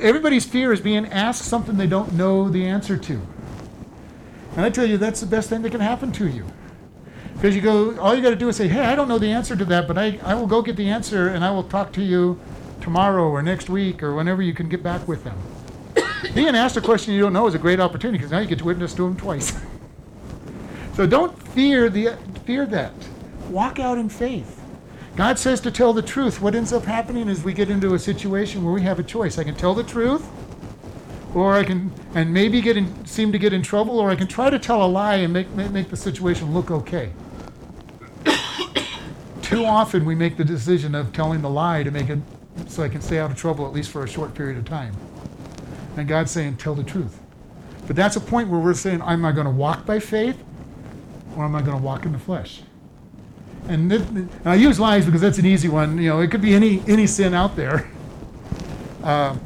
everybody's 0.00 0.44
fear 0.44 0.72
is 0.72 0.80
being 0.80 1.06
asked 1.06 1.44
something 1.44 1.76
they 1.76 1.86
don't 1.86 2.12
know 2.12 2.48
the 2.48 2.66
answer 2.66 2.96
to. 2.96 3.20
And 4.54 4.64
I 4.64 4.70
tell 4.70 4.86
you, 4.86 4.96
that's 4.96 5.20
the 5.20 5.26
best 5.26 5.50
thing 5.50 5.62
that 5.62 5.70
can 5.70 5.80
happen 5.80 6.12
to 6.12 6.28
you. 6.28 6.46
Because 7.34 7.54
you 7.54 7.60
go, 7.60 7.98
all 7.98 8.14
you 8.14 8.22
got 8.22 8.30
to 8.30 8.36
do 8.36 8.48
is 8.48 8.56
say, 8.56 8.68
hey, 8.68 8.80
I 8.80 8.94
don't 8.94 9.08
know 9.08 9.18
the 9.18 9.30
answer 9.30 9.54
to 9.56 9.64
that, 9.66 9.86
but 9.86 9.98
I, 9.98 10.18
I 10.22 10.34
will 10.34 10.46
go 10.46 10.62
get 10.62 10.76
the 10.76 10.88
answer 10.88 11.28
and 11.28 11.44
I 11.44 11.50
will 11.50 11.64
talk 11.64 11.92
to 11.94 12.02
you 12.02 12.40
tomorrow 12.80 13.28
or 13.28 13.42
next 13.42 13.68
week 13.68 14.02
or 14.02 14.14
whenever 14.14 14.40
you 14.40 14.54
can 14.54 14.68
get 14.68 14.82
back 14.82 15.06
with 15.06 15.24
them. 15.24 15.36
Being 16.34 16.54
asked 16.54 16.76
a 16.76 16.80
question 16.80 17.12
you 17.12 17.20
don't 17.20 17.34
know 17.34 17.46
is 17.46 17.54
a 17.54 17.58
great 17.58 17.80
opportunity 17.80 18.18
because 18.18 18.30
now 18.30 18.38
you 18.38 18.46
get 18.46 18.58
to 18.60 18.64
witness 18.64 18.94
to 18.94 19.02
them 19.02 19.16
twice. 19.16 19.52
so 20.94 21.06
don't 21.06 21.36
fear 21.48 21.90
the 21.90 22.16
fear 22.46 22.64
that. 22.66 22.92
Walk 23.50 23.78
out 23.78 23.98
in 23.98 24.08
faith. 24.08 24.62
God 25.16 25.38
says 25.38 25.60
to 25.62 25.70
tell 25.70 25.92
the 25.92 26.02
truth. 26.02 26.42
What 26.42 26.54
ends 26.54 26.72
up 26.72 26.84
happening 26.84 27.28
is 27.28 27.42
we 27.42 27.54
get 27.54 27.70
into 27.70 27.94
a 27.94 27.98
situation 27.98 28.64
where 28.64 28.74
we 28.74 28.82
have 28.82 28.98
a 28.98 29.02
choice. 29.02 29.38
I 29.38 29.44
can 29.44 29.54
tell 29.54 29.74
the 29.74 29.82
truth, 29.82 30.28
or 31.34 31.54
I 31.54 31.64
can 31.64 31.90
and 32.14 32.32
maybe 32.32 32.60
get 32.60 32.76
in, 32.76 33.06
seem 33.06 33.32
to 33.32 33.38
get 33.38 33.52
in 33.52 33.62
trouble, 33.62 33.98
or 33.98 34.10
I 34.10 34.16
can 34.16 34.26
try 34.26 34.50
to 34.50 34.58
tell 34.58 34.84
a 34.84 34.86
lie 34.86 35.16
and 35.16 35.32
make 35.32 35.50
make, 35.52 35.70
make 35.70 35.88
the 35.88 35.96
situation 35.96 36.52
look 36.52 36.70
okay. 36.70 37.12
Too 39.42 39.64
often 39.64 40.04
we 40.04 40.14
make 40.14 40.36
the 40.36 40.44
decision 40.44 40.94
of 40.94 41.12
telling 41.14 41.40
the 41.40 41.50
lie 41.50 41.82
to 41.82 41.90
make 41.90 42.10
it 42.10 42.18
so 42.66 42.82
I 42.82 42.88
can 42.88 43.00
stay 43.00 43.18
out 43.18 43.30
of 43.30 43.36
trouble 43.36 43.66
at 43.66 43.72
least 43.72 43.90
for 43.90 44.04
a 44.04 44.08
short 44.08 44.34
period 44.34 44.58
of 44.58 44.64
time. 44.64 44.94
And 45.96 46.06
God's 46.06 46.30
saying, 46.30 46.56
tell 46.56 46.74
the 46.74 46.84
truth. 46.84 47.20
But 47.86 47.96
that's 47.96 48.16
a 48.16 48.20
point 48.20 48.48
where 48.48 48.60
we're 48.60 48.74
saying, 48.74 49.00
am 49.00 49.24
I 49.24 49.32
going 49.32 49.46
to 49.46 49.52
walk 49.52 49.86
by 49.86 49.98
faith 49.98 50.42
or 51.36 51.44
am 51.44 51.54
I 51.54 51.62
going 51.62 51.76
to 51.76 51.82
walk 51.82 52.04
in 52.04 52.12
the 52.12 52.18
flesh? 52.18 52.62
And 53.68 53.90
th- 53.90 54.08
th- 54.14 54.26
I 54.44 54.54
use 54.54 54.78
lies 54.78 55.04
because 55.06 55.20
that's 55.20 55.38
an 55.38 55.46
easy 55.46 55.68
one. 55.68 55.98
You 55.98 56.10
know, 56.10 56.20
it 56.20 56.30
could 56.30 56.42
be 56.42 56.54
any 56.54 56.82
any 56.86 57.06
sin 57.06 57.34
out 57.34 57.56
there. 57.56 57.90
Uh, 59.02 59.36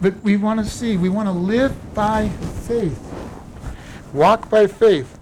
but 0.00 0.20
we 0.22 0.36
want 0.36 0.60
to 0.60 0.66
see, 0.66 0.96
we 0.96 1.08
want 1.08 1.26
to 1.26 1.32
live 1.32 1.74
by 1.94 2.28
faith. 2.28 3.04
Walk 4.12 4.48
by 4.48 4.66
faith. 4.66 5.18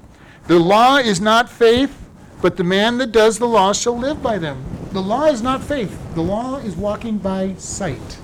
The 0.46 0.58
law 0.58 0.96
is 0.99 1.20
not 1.20 1.49
faith, 1.49 2.06
but 2.42 2.56
the 2.56 2.64
man 2.64 2.99
that 2.99 3.12
does 3.12 3.38
the 3.38 3.46
law 3.46 3.73
shall 3.73 3.96
live 3.96 4.23
by 4.23 4.38
them. 4.38 4.62
The 4.92 5.00
law 5.00 5.26
is 5.26 5.42
not 5.42 5.62
faith. 5.62 5.99
The 6.14 6.23
law 6.23 6.58
is 6.58 6.76
walking 6.76 7.18
by 7.18 7.54
sight. 7.54 8.18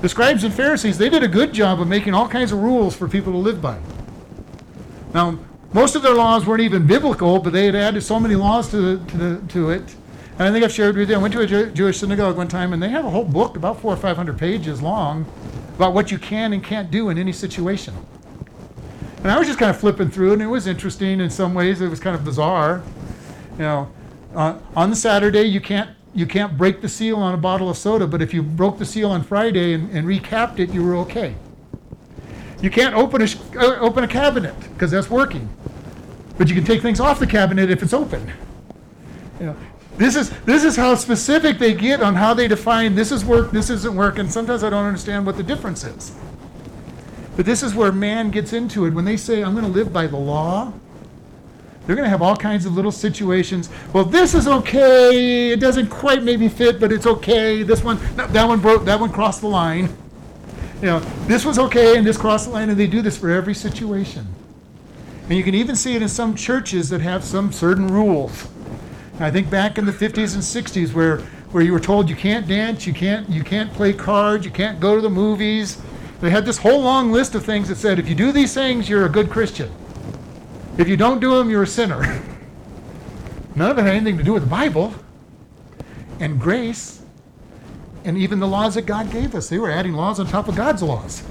The 0.00 0.08
scribes 0.08 0.44
and 0.44 0.54
Pharisees, 0.54 0.98
they 0.98 1.08
did 1.08 1.22
a 1.22 1.28
good 1.28 1.52
job 1.52 1.80
of 1.80 1.88
making 1.88 2.14
all 2.14 2.28
kinds 2.28 2.52
of 2.52 2.58
rules 2.58 2.96
for 2.96 3.08
people 3.08 3.32
to 3.32 3.38
live 3.38 3.60
by. 3.60 3.78
Now, 5.12 5.38
most 5.72 5.94
of 5.96 6.02
their 6.02 6.14
laws 6.14 6.46
weren't 6.46 6.62
even 6.62 6.86
biblical, 6.86 7.38
but 7.38 7.52
they 7.52 7.66
had 7.66 7.74
added 7.74 8.02
so 8.02 8.20
many 8.20 8.34
laws 8.34 8.68
to, 8.70 8.96
the, 8.96 9.10
to, 9.10 9.16
the, 9.16 9.48
to 9.52 9.70
it. 9.70 9.94
And 10.38 10.42
I 10.42 10.50
think 10.52 10.64
I've 10.64 10.72
shared 10.72 10.96
with 10.96 11.10
you, 11.10 11.16
I 11.16 11.18
went 11.18 11.32
to 11.34 11.40
a 11.40 11.46
Jew- 11.46 11.70
Jewish 11.70 11.98
synagogue 11.98 12.36
one 12.36 12.48
time, 12.48 12.72
and 12.72 12.82
they 12.82 12.88
have 12.88 13.04
a 13.04 13.10
whole 13.10 13.24
book 13.24 13.56
about 13.56 13.80
four 13.80 13.92
or 13.92 13.96
five 13.96 14.16
hundred 14.16 14.38
pages 14.38 14.82
long 14.82 15.26
about 15.76 15.94
what 15.94 16.10
you 16.10 16.18
can 16.18 16.52
and 16.52 16.62
can't 16.62 16.90
do 16.90 17.08
in 17.08 17.18
any 17.18 17.32
situation. 17.32 17.94
And 19.22 19.30
I 19.30 19.38
was 19.38 19.46
just 19.46 19.58
kind 19.58 19.70
of 19.70 19.78
flipping 19.78 20.10
through, 20.10 20.32
and 20.32 20.42
it 20.42 20.46
was 20.46 20.66
interesting 20.66 21.20
in 21.20 21.30
some 21.30 21.54
ways. 21.54 21.80
It 21.80 21.88
was 21.88 22.00
kind 22.00 22.16
of 22.16 22.24
bizarre. 22.24 22.82
You 23.52 23.58
know, 23.58 23.92
uh, 24.34 24.58
on 24.74 24.90
the 24.90 24.96
Saturday 24.96 25.42
you 25.42 25.60
can't 25.60 25.90
you 26.14 26.26
can't 26.26 26.58
break 26.58 26.80
the 26.82 26.88
seal 26.88 27.16
on 27.16 27.32
a 27.32 27.38
bottle 27.38 27.70
of 27.70 27.76
soda, 27.78 28.06
but 28.06 28.20
if 28.20 28.34
you 28.34 28.42
broke 28.42 28.78
the 28.78 28.84
seal 28.84 29.10
on 29.10 29.22
Friday 29.22 29.72
and, 29.74 29.90
and 29.90 30.06
recapped 30.06 30.58
it, 30.58 30.70
you 30.70 30.82
were 30.84 30.96
okay. 30.96 31.34
You 32.60 32.70
can't 32.70 32.94
open 32.94 33.22
a 33.22 33.26
sh- 33.26 33.36
uh, 33.56 33.76
open 33.80 34.04
a 34.04 34.08
cabinet 34.08 34.54
because 34.74 34.90
that's 34.90 35.10
working, 35.10 35.48
but 36.42 36.48
you 36.48 36.56
can 36.56 36.64
take 36.64 36.82
things 36.82 36.98
off 36.98 37.20
the 37.20 37.26
cabinet 37.28 37.70
if 37.70 37.84
it's 37.84 37.92
open. 37.92 38.32
You 39.38 39.46
know, 39.46 39.56
this 39.96 40.16
is 40.16 40.30
this 40.40 40.64
is 40.64 40.74
how 40.74 40.96
specific 40.96 41.60
they 41.60 41.72
get 41.72 42.02
on 42.02 42.16
how 42.16 42.34
they 42.34 42.48
define 42.48 42.96
this 42.96 43.12
is 43.12 43.24
work, 43.24 43.52
this 43.52 43.70
isn't 43.70 43.94
work, 43.94 44.18
and 44.18 44.28
sometimes 44.28 44.64
I 44.64 44.70
don't 44.70 44.84
understand 44.84 45.24
what 45.24 45.36
the 45.36 45.44
difference 45.44 45.84
is. 45.84 46.12
But 47.36 47.46
this 47.46 47.62
is 47.62 47.76
where 47.76 47.92
man 47.92 48.32
gets 48.32 48.52
into 48.52 48.86
it. 48.86 48.90
When 48.90 49.04
they 49.04 49.16
say, 49.16 49.44
I'm 49.44 49.52
going 49.52 49.64
to 49.64 49.70
live 49.70 49.92
by 49.92 50.08
the 50.08 50.16
law, 50.16 50.72
they're 51.86 51.94
going 51.94 52.06
to 52.06 52.10
have 52.10 52.22
all 52.22 52.34
kinds 52.34 52.66
of 52.66 52.74
little 52.74 52.90
situations. 52.90 53.70
Well, 53.92 54.04
this 54.04 54.34
is 54.34 54.48
okay. 54.48 55.52
It 55.52 55.60
doesn't 55.60 55.90
quite 55.90 56.24
maybe 56.24 56.48
fit, 56.48 56.80
but 56.80 56.90
it's 56.90 57.06
okay. 57.06 57.62
This 57.62 57.84
one, 57.84 58.00
no, 58.16 58.26
that 58.26 58.48
one 58.48 58.58
broke, 58.58 58.84
that 58.86 58.98
one 58.98 59.12
crossed 59.12 59.42
the 59.42 59.46
line. 59.46 59.96
You 60.80 60.88
know, 60.88 60.98
this 61.28 61.44
was 61.44 61.60
okay 61.60 61.96
and 61.96 62.04
this 62.04 62.16
crossed 62.16 62.46
the 62.46 62.52
line, 62.52 62.68
and 62.68 62.76
they 62.76 62.88
do 62.88 63.00
this 63.00 63.16
for 63.16 63.30
every 63.30 63.54
situation. 63.54 64.26
And 65.32 65.38
you 65.38 65.44
can 65.44 65.54
even 65.54 65.76
see 65.76 65.96
it 65.96 66.02
in 66.02 66.10
some 66.10 66.34
churches 66.34 66.90
that 66.90 67.00
have 67.00 67.24
some 67.24 67.52
certain 67.52 67.88
rules. 67.88 68.48
I 69.18 69.30
think 69.30 69.48
back 69.48 69.78
in 69.78 69.86
the 69.86 69.90
50s 69.90 70.34
and 70.34 70.42
60s 70.42 70.92
where, 70.92 71.20
where 71.52 71.62
you 71.62 71.72
were 71.72 71.80
told 71.80 72.10
you 72.10 72.16
can't 72.16 72.46
dance, 72.46 72.86
you 72.86 72.92
can't, 72.92 73.26
you 73.30 73.42
can't 73.42 73.72
play 73.72 73.94
cards, 73.94 74.44
you 74.44 74.50
can't 74.50 74.78
go 74.78 74.94
to 74.94 75.00
the 75.00 75.08
movies. 75.08 75.80
They 76.20 76.28
had 76.28 76.44
this 76.44 76.58
whole 76.58 76.82
long 76.82 77.12
list 77.12 77.34
of 77.34 77.46
things 77.46 77.70
that 77.70 77.76
said 77.76 77.98
if 77.98 78.10
you 78.10 78.14
do 78.14 78.30
these 78.30 78.52
things, 78.52 78.90
you're 78.90 79.06
a 79.06 79.08
good 79.08 79.30
Christian. 79.30 79.72
If 80.76 80.86
you 80.86 80.98
don't 80.98 81.18
do 81.18 81.38
them, 81.38 81.48
you're 81.48 81.62
a 81.62 81.66
sinner. 81.66 82.02
None 83.54 83.70
of 83.70 83.78
it 83.78 83.86
had 83.86 83.94
anything 83.94 84.18
to 84.18 84.22
do 84.22 84.34
with 84.34 84.42
the 84.42 84.50
Bible 84.50 84.94
and 86.20 86.38
grace 86.38 87.00
and 88.04 88.18
even 88.18 88.38
the 88.38 88.48
laws 88.48 88.74
that 88.74 88.84
God 88.84 89.10
gave 89.10 89.34
us. 89.34 89.48
They 89.48 89.58
were 89.58 89.70
adding 89.70 89.94
laws 89.94 90.20
on 90.20 90.26
top 90.26 90.46
of 90.46 90.56
God's 90.56 90.82
laws. 90.82 91.22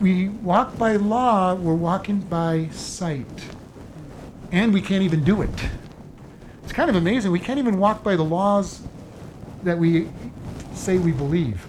We 0.00 0.28
walk 0.28 0.78
by 0.78 0.96
law, 0.96 1.54
we're 1.54 1.74
walking 1.74 2.20
by 2.20 2.68
sight. 2.68 3.26
And 4.52 4.72
we 4.72 4.80
can't 4.80 5.02
even 5.02 5.24
do 5.24 5.42
it. 5.42 5.50
It's 6.62 6.72
kind 6.72 6.88
of 6.88 6.96
amazing. 6.96 7.32
We 7.32 7.40
can't 7.40 7.58
even 7.58 7.78
walk 7.78 8.04
by 8.04 8.14
the 8.14 8.24
laws 8.24 8.80
that 9.64 9.76
we 9.76 10.08
say 10.72 10.98
we 10.98 11.12
believe. 11.12 11.66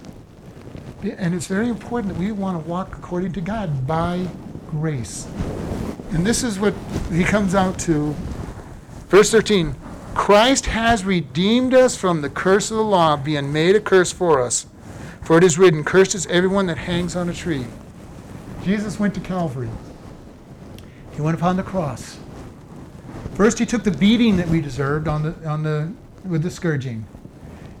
And 1.02 1.34
it's 1.34 1.46
very 1.46 1.68
important 1.68 2.12
that 2.12 2.20
we 2.20 2.30
want 2.30 2.62
to 2.62 2.68
walk 2.68 2.96
according 2.96 3.32
to 3.32 3.40
God 3.40 3.86
by 3.86 4.28
grace. 4.70 5.26
And 6.12 6.24
this 6.24 6.42
is 6.42 6.58
what 6.58 6.74
he 7.10 7.24
comes 7.24 7.54
out 7.54 7.78
to. 7.80 8.14
Verse 9.08 9.30
13 9.30 9.74
Christ 10.14 10.66
has 10.66 11.04
redeemed 11.04 11.74
us 11.74 11.96
from 11.96 12.20
the 12.20 12.30
curse 12.30 12.70
of 12.70 12.76
the 12.76 12.84
law, 12.84 13.16
being 13.16 13.52
made 13.52 13.74
a 13.74 13.80
curse 13.80 14.12
for 14.12 14.40
us. 14.40 14.66
For 15.22 15.38
it 15.38 15.44
is 15.44 15.58
written, 15.58 15.84
Cursed 15.84 16.14
is 16.14 16.26
everyone 16.26 16.66
that 16.66 16.78
hangs 16.78 17.16
on 17.16 17.28
a 17.28 17.34
tree. 17.34 17.66
Jesus 18.64 19.00
went 19.00 19.14
to 19.14 19.20
Calvary. 19.20 19.70
He 21.12 21.22
went 21.22 21.36
upon 21.36 21.56
the 21.56 21.62
cross. 21.62 22.18
First, 23.34 23.58
he 23.58 23.66
took 23.66 23.84
the 23.84 23.90
beating 23.90 24.36
that 24.36 24.48
we 24.48 24.60
deserved 24.60 25.08
on 25.08 25.22
the, 25.22 25.48
on 25.48 25.62
the, 25.62 25.92
with 26.24 26.42
the 26.42 26.50
scourging. 26.50 27.06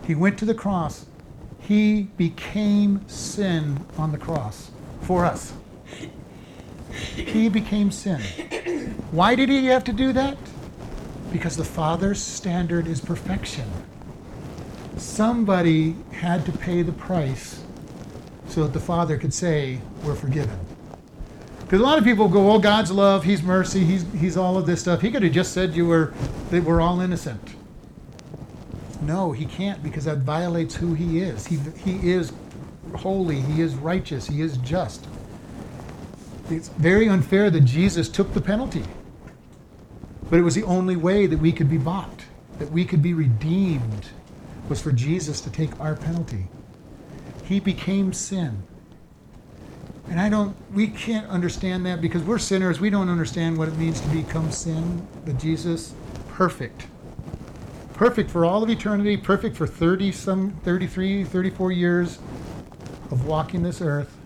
He 0.06 0.14
went 0.14 0.38
to 0.38 0.44
the 0.44 0.54
cross. 0.54 1.06
He 1.60 2.04
became 2.16 3.06
sin 3.08 3.84
on 3.98 4.10
the 4.10 4.18
cross 4.18 4.70
for 5.02 5.24
us. 5.24 5.52
He 7.14 7.48
became 7.48 7.90
sin. 7.90 8.20
Why 9.10 9.34
did 9.34 9.48
he 9.48 9.66
have 9.66 9.84
to 9.84 9.92
do 9.92 10.12
that? 10.14 10.38
Because 11.30 11.56
the 11.56 11.64
Father's 11.64 12.20
standard 12.20 12.86
is 12.86 13.00
perfection. 13.00 13.70
Somebody 14.96 15.94
had 16.12 16.44
to 16.46 16.52
pay 16.52 16.82
the 16.82 16.92
price 16.92 17.62
so 18.48 18.64
that 18.64 18.72
the 18.72 18.80
Father 18.80 19.16
could 19.16 19.32
say, 19.32 19.80
We're 20.02 20.14
forgiven. 20.14 20.58
Because 21.70 21.82
a 21.82 21.84
lot 21.84 21.98
of 21.98 22.04
people 22.04 22.26
go, 22.26 22.50
Oh, 22.50 22.58
God's 22.58 22.90
love, 22.90 23.22
He's 23.22 23.44
mercy, 23.44 23.84
He's, 23.84 24.04
he's 24.14 24.36
all 24.36 24.58
of 24.58 24.66
this 24.66 24.80
stuff. 24.80 25.00
He 25.00 25.12
could 25.12 25.22
have 25.22 25.30
just 25.30 25.52
said 25.52 25.72
you 25.72 25.86
were, 25.86 26.12
that 26.50 26.64
we're 26.64 26.80
all 26.80 27.00
innocent. 27.00 27.54
No, 29.02 29.30
He 29.30 29.46
can't 29.46 29.80
because 29.80 30.04
that 30.06 30.18
violates 30.18 30.74
who 30.74 30.94
He 30.94 31.20
is. 31.20 31.46
He, 31.46 31.58
he 31.84 32.10
is 32.10 32.32
holy, 32.96 33.40
He 33.40 33.62
is 33.62 33.76
righteous, 33.76 34.26
He 34.26 34.40
is 34.40 34.56
just. 34.56 35.06
It's 36.50 36.70
very 36.70 37.08
unfair 37.08 37.50
that 37.50 37.60
Jesus 37.60 38.08
took 38.08 38.34
the 38.34 38.40
penalty. 38.40 38.82
But 40.28 40.40
it 40.40 40.42
was 40.42 40.56
the 40.56 40.64
only 40.64 40.96
way 40.96 41.26
that 41.26 41.38
we 41.38 41.52
could 41.52 41.70
be 41.70 41.78
bought, 41.78 42.24
that 42.58 42.72
we 42.72 42.84
could 42.84 43.00
be 43.00 43.14
redeemed, 43.14 44.06
was 44.68 44.82
for 44.82 44.90
Jesus 44.90 45.40
to 45.42 45.50
take 45.50 45.78
our 45.78 45.94
penalty. 45.94 46.48
He 47.44 47.60
became 47.60 48.12
sin. 48.12 48.64
And 50.08 50.20
I 50.20 50.28
don't, 50.28 50.56
we 50.72 50.88
can't 50.88 51.28
understand 51.28 51.86
that 51.86 52.00
because 52.00 52.22
we're 52.22 52.38
sinners. 52.38 52.80
We 52.80 52.90
don't 52.90 53.08
understand 53.08 53.56
what 53.56 53.68
it 53.68 53.76
means 53.76 54.00
to 54.00 54.08
become 54.08 54.50
sin. 54.50 55.06
But 55.24 55.38
Jesus, 55.38 55.94
perfect. 56.28 56.86
Perfect 57.94 58.30
for 58.30 58.44
all 58.44 58.62
of 58.62 58.70
eternity, 58.70 59.16
perfect 59.16 59.56
for 59.56 59.66
30 59.66 60.10
some, 60.12 60.52
33, 60.64 61.24
34 61.24 61.72
years 61.72 62.18
of 63.10 63.26
walking 63.26 63.62
this 63.62 63.80
earth, 63.80 64.16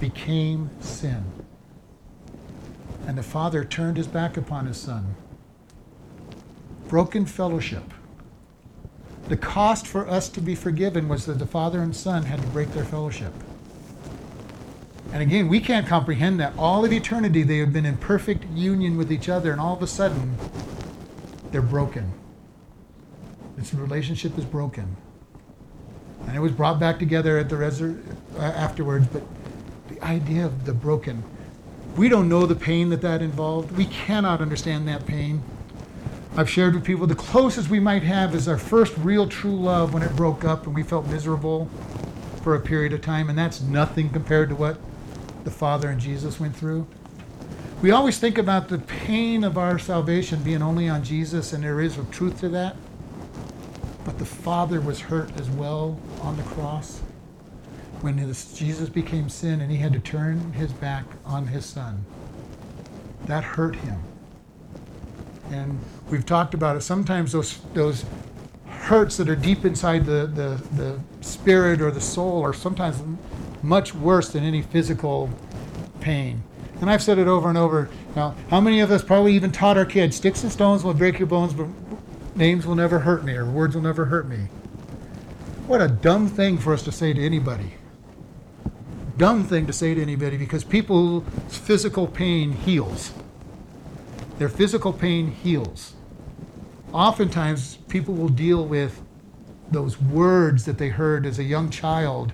became 0.00 0.70
sin. 0.80 1.24
And 3.06 3.16
the 3.16 3.22
Father 3.22 3.64
turned 3.64 3.96
his 3.96 4.06
back 4.06 4.36
upon 4.36 4.66
his 4.66 4.76
Son. 4.76 5.14
Broken 6.88 7.26
fellowship. 7.26 7.84
The 9.28 9.36
cost 9.36 9.86
for 9.86 10.08
us 10.08 10.28
to 10.30 10.40
be 10.40 10.56
forgiven 10.56 11.08
was 11.08 11.26
that 11.26 11.38
the 11.38 11.46
Father 11.46 11.80
and 11.82 11.94
Son 11.94 12.24
had 12.24 12.42
to 12.42 12.48
break 12.48 12.72
their 12.72 12.84
fellowship. 12.84 13.32
And 15.12 15.22
again, 15.22 15.48
we 15.48 15.60
can't 15.60 15.86
comprehend 15.86 16.38
that. 16.40 16.56
All 16.56 16.84
of 16.84 16.92
eternity, 16.92 17.42
they 17.42 17.58
have 17.58 17.72
been 17.72 17.86
in 17.86 17.96
perfect 17.96 18.44
union 18.50 18.96
with 18.96 19.10
each 19.10 19.28
other, 19.28 19.50
and 19.50 19.60
all 19.60 19.74
of 19.74 19.82
a 19.82 19.86
sudden, 19.86 20.36
they're 21.50 21.62
broken. 21.62 22.12
This 23.56 23.74
relationship 23.74 24.38
is 24.38 24.44
broken. 24.44 24.96
And 26.26 26.36
it 26.36 26.40
was 26.40 26.52
brought 26.52 26.78
back 26.78 26.98
together 26.98 27.38
at 27.38 27.48
the 27.48 27.56
resur- 27.56 28.00
uh, 28.36 28.42
afterwards, 28.42 29.08
but 29.08 29.22
the 29.88 30.00
idea 30.04 30.46
of 30.46 30.64
the 30.64 30.72
broken, 30.72 31.24
we 31.96 32.08
don't 32.08 32.28
know 32.28 32.46
the 32.46 32.54
pain 32.54 32.90
that 32.90 33.02
that 33.02 33.20
involved. 33.20 33.72
We 33.72 33.86
cannot 33.86 34.40
understand 34.40 34.86
that 34.86 35.06
pain. 35.06 35.42
I've 36.36 36.48
shared 36.48 36.74
with 36.74 36.84
people 36.84 37.08
the 37.08 37.16
closest 37.16 37.68
we 37.68 37.80
might 37.80 38.04
have 38.04 38.36
is 38.36 38.46
our 38.46 38.56
first 38.56 38.96
real 38.98 39.26
true 39.26 39.56
love 39.56 39.92
when 39.92 40.04
it 40.04 40.14
broke 40.14 40.44
up 40.44 40.66
and 40.66 40.74
we 40.74 40.84
felt 40.84 41.06
miserable 41.08 41.68
for 42.42 42.54
a 42.54 42.60
period 42.60 42.92
of 42.92 43.02
time, 43.02 43.28
and 43.28 43.36
that's 43.36 43.60
nothing 43.60 44.10
compared 44.10 44.48
to 44.50 44.54
what 44.54 44.78
the 45.44 45.50
Father 45.50 45.88
and 45.88 46.00
Jesus 46.00 46.38
went 46.38 46.54
through. 46.54 46.86
We 47.82 47.92
always 47.92 48.18
think 48.18 48.36
about 48.36 48.68
the 48.68 48.78
pain 48.78 49.42
of 49.42 49.56
our 49.56 49.78
salvation 49.78 50.42
being 50.42 50.62
only 50.62 50.88
on 50.88 51.02
Jesus, 51.02 51.52
and 51.52 51.64
there 51.64 51.80
is 51.80 51.96
a 51.96 52.04
truth 52.04 52.40
to 52.40 52.48
that. 52.50 52.76
But 54.04 54.18
the 54.18 54.26
Father 54.26 54.80
was 54.80 55.00
hurt 55.00 55.30
as 55.38 55.48
well 55.50 55.98
on 56.20 56.36
the 56.36 56.42
cross 56.42 57.00
when 58.02 58.16
his, 58.16 58.52
Jesus 58.52 58.88
became 58.88 59.28
sin 59.28 59.60
and 59.60 59.70
he 59.70 59.76
had 59.76 59.92
to 59.92 60.00
turn 60.00 60.52
his 60.52 60.72
back 60.72 61.04
on 61.24 61.46
his 61.46 61.66
Son. 61.66 62.04
That 63.26 63.44
hurt 63.44 63.76
him. 63.76 64.00
And 65.50 65.78
we've 66.08 66.24
talked 66.24 66.54
about 66.54 66.76
it. 66.76 66.82
Sometimes 66.82 67.32
those, 67.32 67.58
those 67.74 68.04
hurts 68.66 69.16
that 69.18 69.28
are 69.28 69.36
deep 69.36 69.64
inside 69.64 70.06
the, 70.06 70.26
the, 70.26 70.62
the 70.76 71.00
spirit 71.20 71.80
or 71.80 71.90
the 71.90 72.00
soul 72.00 72.42
are 72.42 72.54
sometimes 72.54 73.02
much 73.62 73.94
worse 73.94 74.30
than 74.30 74.44
any 74.44 74.62
physical 74.62 75.30
pain. 76.00 76.42
And 76.80 76.90
I've 76.90 77.02
said 77.02 77.18
it 77.18 77.28
over 77.28 77.48
and 77.48 77.58
over. 77.58 77.90
Now, 78.16 78.34
how 78.48 78.60
many 78.60 78.80
of 78.80 78.90
us 78.90 79.02
probably 79.02 79.34
even 79.34 79.52
taught 79.52 79.76
our 79.76 79.84
kids, 79.84 80.16
sticks 80.16 80.42
and 80.42 80.50
stones 80.50 80.82
will 80.82 80.94
break 80.94 81.18
your 81.18 81.28
bones, 81.28 81.52
but 81.52 81.66
names 82.34 82.66
will 82.66 82.74
never 82.74 83.00
hurt 83.00 83.24
me, 83.24 83.34
or 83.34 83.44
words 83.44 83.74
will 83.74 83.82
never 83.82 84.06
hurt 84.06 84.26
me? 84.26 84.48
What 85.66 85.80
a 85.80 85.88
dumb 85.88 86.26
thing 86.26 86.58
for 86.58 86.72
us 86.72 86.82
to 86.84 86.92
say 86.92 87.12
to 87.12 87.24
anybody. 87.24 87.74
Dumb 89.18 89.44
thing 89.44 89.66
to 89.66 89.72
say 89.72 89.94
to 89.94 90.00
anybody 90.00 90.38
because 90.38 90.64
people's 90.64 91.24
physical 91.48 92.06
pain 92.06 92.52
heals. 92.52 93.12
Their 94.38 94.48
physical 94.48 94.92
pain 94.92 95.30
heals. 95.30 95.92
Oftentimes, 96.92 97.76
people 97.88 98.14
will 98.14 98.30
deal 98.30 98.64
with 98.64 99.02
those 99.70 100.00
words 100.00 100.64
that 100.64 100.78
they 100.78 100.88
heard 100.88 101.26
as 101.26 101.38
a 101.38 101.44
young 101.44 101.70
child, 101.70 102.32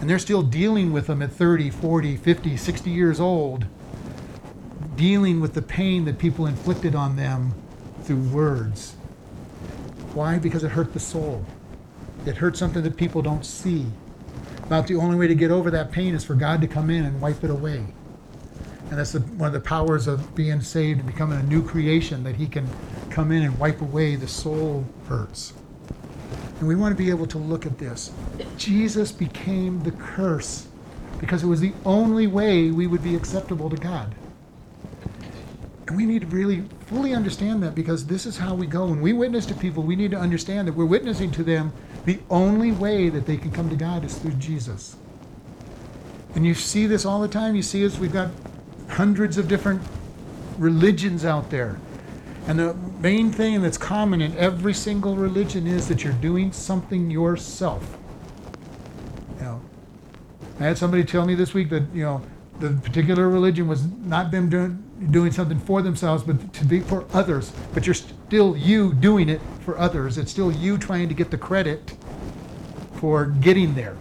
and 0.00 0.10
they're 0.10 0.18
still 0.18 0.42
dealing 0.42 0.92
with 0.92 1.06
them 1.06 1.22
at 1.22 1.32
30, 1.32 1.70
40, 1.70 2.16
50, 2.16 2.56
60 2.56 2.90
years 2.90 3.20
old, 3.20 3.66
dealing 4.96 5.40
with 5.40 5.54
the 5.54 5.62
pain 5.62 6.04
that 6.04 6.18
people 6.18 6.46
inflicted 6.46 6.94
on 6.94 7.16
them 7.16 7.54
through 8.02 8.22
words. 8.28 8.96
Why? 10.14 10.38
Because 10.38 10.62
it 10.62 10.70
hurt 10.70 10.92
the 10.92 11.00
soul. 11.00 11.44
It 12.26 12.36
hurt 12.36 12.56
something 12.56 12.82
that 12.82 12.96
people 12.96 13.22
don't 13.22 13.44
see. 13.44 13.86
About 14.62 14.86
the 14.86 14.96
only 14.96 15.16
way 15.16 15.26
to 15.26 15.34
get 15.34 15.50
over 15.50 15.70
that 15.70 15.92
pain 15.92 16.14
is 16.14 16.24
for 16.24 16.34
God 16.34 16.60
to 16.60 16.66
come 16.66 16.88
in 16.88 17.04
and 17.04 17.20
wipe 17.20 17.42
it 17.44 17.50
away. 17.50 17.84
And 18.90 18.98
that's 18.98 19.12
the, 19.12 19.20
one 19.20 19.48
of 19.48 19.52
the 19.52 19.60
powers 19.60 20.06
of 20.06 20.34
being 20.34 20.60
saved 20.60 21.00
and 21.00 21.06
becoming 21.06 21.38
a 21.38 21.42
new 21.42 21.66
creation, 21.66 22.22
that 22.24 22.36
He 22.36 22.46
can 22.46 22.68
come 23.10 23.32
in 23.32 23.42
and 23.42 23.58
wipe 23.58 23.80
away 23.80 24.16
the 24.16 24.28
soul 24.28 24.86
hurts. 25.08 25.52
And 26.58 26.68
we 26.68 26.74
want 26.74 26.96
to 26.96 27.02
be 27.02 27.10
able 27.10 27.26
to 27.26 27.38
look 27.38 27.66
at 27.66 27.78
this. 27.78 28.12
Jesus 28.56 29.12
became 29.12 29.82
the 29.82 29.90
curse 29.92 30.66
because 31.18 31.42
it 31.42 31.46
was 31.46 31.60
the 31.60 31.72
only 31.84 32.26
way 32.26 32.70
we 32.70 32.86
would 32.86 33.02
be 33.02 33.16
acceptable 33.16 33.70
to 33.70 33.76
God. 33.76 34.14
And 35.86 35.96
we 35.96 36.06
need 36.06 36.22
to 36.22 36.26
really 36.28 36.64
fully 36.86 37.14
understand 37.14 37.62
that 37.62 37.74
because 37.74 38.06
this 38.06 38.24
is 38.24 38.38
how 38.38 38.54
we 38.54 38.66
go. 38.66 38.86
When 38.86 39.00
we 39.00 39.12
witness 39.12 39.46
to 39.46 39.54
people, 39.54 39.82
we 39.82 39.96
need 39.96 40.10
to 40.12 40.18
understand 40.18 40.66
that 40.68 40.72
we're 40.72 40.86
witnessing 40.86 41.30
to 41.32 41.42
them 41.42 41.72
the 42.04 42.18
only 42.30 42.72
way 42.72 43.08
that 43.08 43.26
they 43.26 43.36
can 43.36 43.50
come 43.50 43.68
to 43.70 43.76
God 43.76 44.04
is 44.04 44.16
through 44.18 44.32
Jesus. 44.32 44.96
And 46.34 46.46
you 46.46 46.54
see 46.54 46.86
this 46.86 47.04
all 47.04 47.20
the 47.20 47.28
time. 47.28 47.54
You 47.54 47.62
see 47.62 47.84
us, 47.84 47.98
we've 47.98 48.12
got 48.12 48.30
hundreds 48.88 49.38
of 49.38 49.48
different 49.48 49.82
religions 50.58 51.24
out 51.24 51.50
there. 51.50 51.78
And 52.46 52.58
the 52.58 52.74
main 53.00 53.30
thing 53.32 53.62
that's 53.62 53.78
common 53.78 54.20
in 54.20 54.36
every 54.36 54.74
single 54.74 55.16
religion 55.16 55.66
is 55.66 55.88
that 55.88 56.04
you're 56.04 56.12
doing 56.14 56.52
something 56.52 57.10
yourself. 57.10 57.96
You 59.38 59.44
know, 59.44 59.62
I 60.60 60.64
had 60.64 60.76
somebody 60.76 61.04
tell 61.04 61.24
me 61.24 61.34
this 61.34 61.54
week 61.54 61.70
that, 61.70 61.84
you 61.94 62.04
know, 62.04 62.22
the 62.60 62.70
particular 62.70 63.28
religion 63.28 63.66
was 63.66 63.86
not 63.86 64.30
them 64.30 64.48
doing, 64.48 64.82
doing 65.10 65.32
something 65.32 65.58
for 65.58 65.82
themselves, 65.82 66.22
but 66.22 66.52
to 66.52 66.64
be 66.64 66.80
for 66.80 67.06
others. 67.12 67.50
But 67.72 67.86
you're 67.86 67.94
still 67.94 68.56
you 68.56 68.92
doing 68.92 69.28
it 69.28 69.40
for 69.60 69.78
others. 69.78 70.18
It's 70.18 70.30
still 70.30 70.52
you 70.52 70.76
trying 70.78 71.08
to 71.08 71.14
get 71.14 71.30
the 71.30 71.38
credit 71.38 71.96
for 72.96 73.26
getting 73.26 73.74
there. 73.74 73.96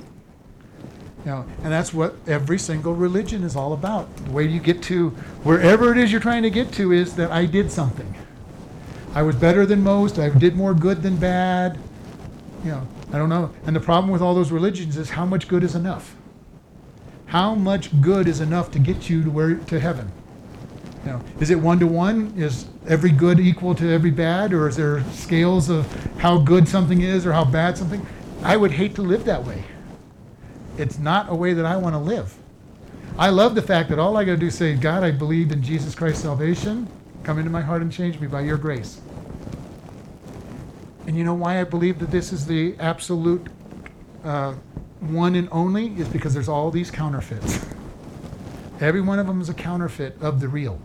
You 1.26 1.32
know, 1.32 1.46
and 1.64 1.72
that's 1.72 1.94
what 1.94 2.16
every 2.28 2.60
single 2.60 2.94
religion 2.94 3.44
is 3.44 3.56
all 3.56 3.72
about. 3.72 4.14
The 4.18 4.32
way 4.32 4.46
you 4.46 4.60
get 4.60 4.84
to 4.84 5.10
wherever 5.44 5.94
it 5.94 5.98
is 5.98 6.12
you're 6.12 6.20
trying 6.20 6.44
to 6.44 6.50
get 6.50 6.74
to 6.74 6.92
is 6.92 7.16
that 7.16 7.32
I 7.32 7.46
did 7.46 7.72
something. 7.72 8.14
I 9.13 9.22
was 9.22 9.36
better 9.36 9.65
than 9.65 9.84
most. 9.84 10.20
I 10.20 10.29
did 10.29 10.55
more 10.55 10.74
good 10.74 11.01
than 11.01 11.17
bad. 11.17 11.79
You 12.63 12.72
know, 12.72 12.88
I 13.12 13.17
don't 13.17 13.29
know. 13.29 13.51
And 13.65 13.75
the 13.75 13.79
problem 13.79 14.12
with 14.12 14.22
all 14.22 14.34
those 14.34 14.51
religions 14.51 14.98
is 14.98 15.10
how 15.10 15.25
much 15.25 15.48
good 15.48 15.63
is 15.63 15.75
enough. 15.75 16.15
How 17.25 17.55
much 17.55 18.01
good 18.01 18.27
is 18.27 18.41
enough 18.41 18.72
to 18.72 18.79
get 18.79 19.10
you 19.10 19.24
to 19.24 19.29
where 19.29 19.55
to 19.55 19.79
heaven? 19.79 20.12
You 21.05 21.12
know, 21.12 21.22
is 21.39 21.50
it 21.50 21.60
one 21.60 21.79
to 21.79 21.88
one? 21.88 22.34
Is 22.38 22.67
every 22.88 23.12
good 23.12 23.39
equal 23.39 23.75
to 23.75 23.91
every 23.91 24.12
bad, 24.12 24.53
or 24.53 24.67
is 24.67 24.77
there 24.77 25.03
scales 25.12 25.70
of 25.70 25.86
how 26.20 26.38
good 26.38 26.67
something 26.67 27.01
is 27.01 27.25
or 27.25 27.34
how 27.34 27.43
bad 27.43 27.77
something? 27.77 28.05
I 28.41 28.58
would 28.58 28.72
hate 28.72 28.96
to 28.96 29.01
live 29.01 29.25
that 29.25 29.43
way 29.43 29.63
it's 30.77 30.98
not 30.98 31.29
a 31.29 31.36
way 31.36 31.53
that 31.53 31.65
I 31.65 31.77
want 31.77 31.93
to 31.93 32.00
live. 32.00 32.36
I 33.18 33.29
love 33.29 33.55
the 33.55 33.61
fact 33.61 33.90
that 33.90 34.00
all 34.00 34.18
I 34.18 34.24
got 34.24 34.31
to 34.33 34.38
do 34.38 34.48
is 34.48 34.55
say, 34.55 34.75
God, 34.75 35.03
I 35.03 35.11
believe 35.11 35.51
in 35.51 35.61
Jesus 35.61 35.94
Christ's 35.94 36.24
salvation. 36.24 36.88
Come 37.24 37.40
into 37.40 37.50
my 37.50 37.62
heart 37.62 37.81
and 37.81 37.92
change 37.92 38.20
me 38.20 38.27
by 38.27 38.42
your 38.42 38.57
grace. 38.57 39.00
And 41.07 41.18
you 41.18 41.24
know 41.24 41.33
why 41.33 41.62
I 41.62 41.64
believe 41.64 42.00
that 42.00 42.12
this 42.12 42.33
is 42.33 42.46
the 42.46 42.75
absolute 42.79 43.48
uh, 44.24 44.53
one 45.00 45.36
and 45.36 45.48
only? 45.51 45.88
Is 46.00 46.07
because 46.07 46.33
there's 46.33 46.50
all 46.50 46.72
these 46.72 46.92
counterfeits. 46.92 47.66
Every 48.79 49.01
one 49.01 49.20
of 49.20 49.27
them 49.27 49.40
is 49.42 49.50
a 49.50 49.53
counterfeit 49.53 50.18
of 50.22 50.40
the 50.40 50.48
real. 50.48 50.79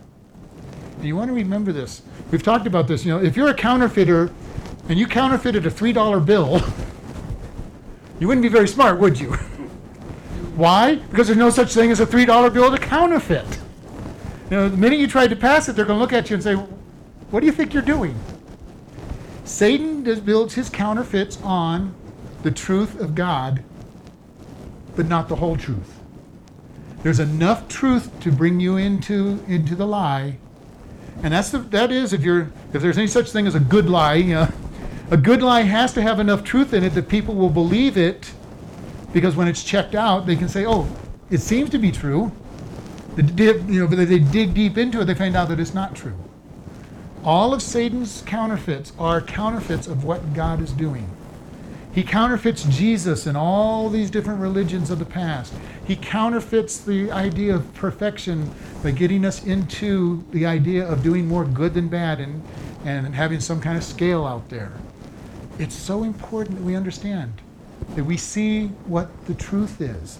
Do 1.00 1.06
you 1.06 1.16
want 1.16 1.28
to 1.28 1.34
remember 1.34 1.72
this? 1.72 2.02
We've 2.30 2.42
talked 2.42 2.66
about 2.66 2.88
this. 2.88 3.04
You 3.04 3.12
know, 3.12 3.22
if 3.22 3.36
you're 3.36 3.48
a 3.48 3.54
counterfeiter 3.54 4.30
and 4.88 4.98
you 4.98 5.06
counterfeited 5.06 5.66
a 5.66 5.70
$3 5.70 6.24
bill, 6.24 6.60
you 8.20 8.28
wouldn't 8.28 8.42
be 8.42 8.48
very 8.48 8.68
smart, 8.68 8.98
would 8.98 9.18
you? 9.18 9.32
Why? 10.56 10.96
Because 10.96 11.28
there's 11.28 11.38
no 11.38 11.50
such 11.50 11.72
thing 11.74 11.90
as 11.90 12.00
a 12.00 12.06
$3 12.06 12.52
bill 12.52 12.70
to 12.70 12.78
counterfeit. 12.78 13.46
Know, 14.50 14.68
the 14.68 14.76
minute 14.76 14.98
you 14.98 15.06
try 15.06 15.28
to 15.28 15.36
pass 15.36 15.68
it, 15.68 15.76
they're 15.76 15.84
going 15.84 15.98
to 15.98 16.00
look 16.00 16.12
at 16.12 16.30
you 16.30 16.34
and 16.34 16.42
say, 16.42 16.54
What 16.54 17.40
do 17.40 17.46
you 17.46 17.52
think 17.52 17.74
you're 17.74 17.82
doing? 17.82 18.18
Satan 19.44 20.02
builds 20.24 20.54
his 20.54 20.70
counterfeits 20.70 21.40
on 21.42 21.94
the 22.42 22.50
truth 22.50 22.98
of 23.00 23.14
God, 23.14 23.62
but 24.96 25.06
not 25.06 25.28
the 25.28 25.36
whole 25.36 25.56
truth. 25.56 25.98
There's 27.02 27.20
enough 27.20 27.68
truth 27.68 28.18
to 28.20 28.32
bring 28.32 28.60
you 28.60 28.76
into, 28.76 29.42
into 29.46 29.74
the 29.74 29.86
lie. 29.86 30.38
And 31.22 31.32
that's 31.32 31.50
the, 31.50 31.58
that 31.58 31.90
is 31.90 32.12
if 32.12 32.22
you're 32.22 32.50
if 32.72 32.80
there's 32.80 32.98
any 32.98 33.06
such 33.06 33.30
thing 33.30 33.46
as 33.46 33.54
a 33.54 33.60
good 33.60 33.88
lie, 33.88 34.14
you 34.14 34.34
know, 34.34 34.48
a 35.10 35.16
good 35.16 35.42
lie 35.42 35.62
has 35.62 35.92
to 35.94 36.02
have 36.02 36.20
enough 36.20 36.44
truth 36.44 36.72
in 36.72 36.84
it 36.84 36.90
that 36.90 37.08
people 37.08 37.34
will 37.34 37.50
believe 37.50 37.96
it 37.96 38.32
because 39.12 39.34
when 39.34 39.48
it's 39.48 39.64
checked 39.64 39.94
out, 39.94 40.26
they 40.26 40.36
can 40.36 40.48
say, 40.48 40.64
"Oh, 40.66 40.86
it 41.30 41.38
seems 41.38 41.70
to 41.70 41.78
be 41.78 41.90
true." 41.90 42.30
The 43.16 43.64
you 43.68 43.86
know, 43.86 43.86
they 43.86 44.18
dig 44.18 44.54
deep 44.54 44.78
into 44.78 45.00
it, 45.00 45.04
they 45.06 45.14
find 45.14 45.36
out 45.36 45.48
that 45.48 45.58
it's 45.58 45.74
not 45.74 45.94
true. 45.94 46.16
All 47.24 47.52
of 47.52 47.62
Satan's 47.62 48.22
counterfeits 48.26 48.92
are 48.98 49.20
counterfeits 49.20 49.86
of 49.86 50.04
what 50.04 50.34
God 50.34 50.60
is 50.60 50.72
doing. 50.72 51.10
He 51.92 52.04
counterfeits 52.04 52.62
Jesus 52.64 53.26
in 53.26 53.34
all 53.34 53.88
these 53.88 54.10
different 54.10 54.40
religions 54.40 54.90
of 54.90 54.98
the 55.00 55.04
past. 55.04 55.52
He 55.84 55.96
counterfeits 55.96 56.78
the 56.78 57.10
idea 57.10 57.56
of 57.56 57.74
perfection 57.74 58.50
by 58.82 58.92
getting 58.92 59.24
us 59.24 59.44
into 59.44 60.24
the 60.30 60.46
idea 60.46 60.86
of 60.86 61.02
doing 61.02 61.26
more 61.26 61.44
good 61.44 61.74
than 61.74 61.88
bad 61.88 62.20
and, 62.20 62.42
and 62.84 63.14
having 63.14 63.40
some 63.40 63.60
kind 63.60 63.76
of 63.76 63.82
scale 63.82 64.24
out 64.24 64.48
there. 64.48 64.72
It's 65.58 65.74
so 65.74 66.04
important 66.04 66.58
that 66.58 66.64
we 66.64 66.76
understand 66.76 67.32
that 67.96 68.04
we 68.04 68.16
see 68.16 68.68
what 68.86 69.08
the 69.26 69.34
truth 69.34 69.80
is. 69.80 70.18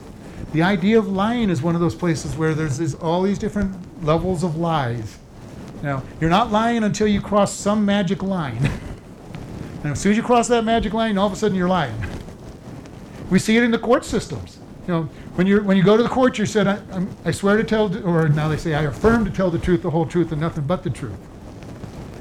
The 0.52 0.62
idea 0.62 0.98
of 0.98 1.08
lying 1.08 1.50
is 1.50 1.60
one 1.62 1.74
of 1.74 1.80
those 1.80 1.94
places 1.94 2.36
where 2.36 2.54
there's 2.54 2.78
this, 2.78 2.94
all 2.94 3.22
these 3.22 3.38
different 3.38 4.04
levels 4.04 4.42
of 4.42 4.56
lies. 4.56 5.18
Now, 5.82 6.02
you're 6.20 6.30
not 6.30 6.50
lying 6.50 6.84
until 6.84 7.06
you 7.06 7.20
cross 7.20 7.52
some 7.52 7.84
magic 7.84 8.22
line. 8.22 8.64
and 9.82 9.92
as 9.92 10.00
soon 10.00 10.12
as 10.12 10.16
you 10.16 10.22
cross 10.22 10.48
that 10.48 10.64
magic 10.64 10.92
line, 10.92 11.18
all 11.18 11.26
of 11.26 11.32
a 11.32 11.36
sudden 11.36 11.56
you're 11.56 11.68
lying. 11.68 11.94
We 13.30 13.38
see 13.38 13.56
it 13.56 13.62
in 13.62 13.70
the 13.70 13.78
court 13.78 14.04
systems. 14.04 14.58
You 14.86 14.94
know, 14.94 15.02
when 15.34 15.46
you 15.46 15.62
when 15.62 15.76
you 15.76 15.82
go 15.82 15.98
to 15.98 16.02
the 16.02 16.08
court, 16.08 16.38
you 16.38 16.46
said, 16.46 16.66
I, 16.66 16.80
I 17.26 17.30
swear 17.30 17.58
to 17.58 17.64
tell," 17.64 17.94
or 18.06 18.26
now 18.30 18.48
they 18.48 18.56
say, 18.56 18.74
"I 18.74 18.84
affirm 18.84 19.26
to 19.26 19.30
tell 19.30 19.50
the 19.50 19.58
truth, 19.58 19.82
the 19.82 19.90
whole 19.90 20.06
truth, 20.06 20.32
and 20.32 20.40
nothing 20.40 20.64
but 20.66 20.82
the 20.82 20.88
truth." 20.88 21.18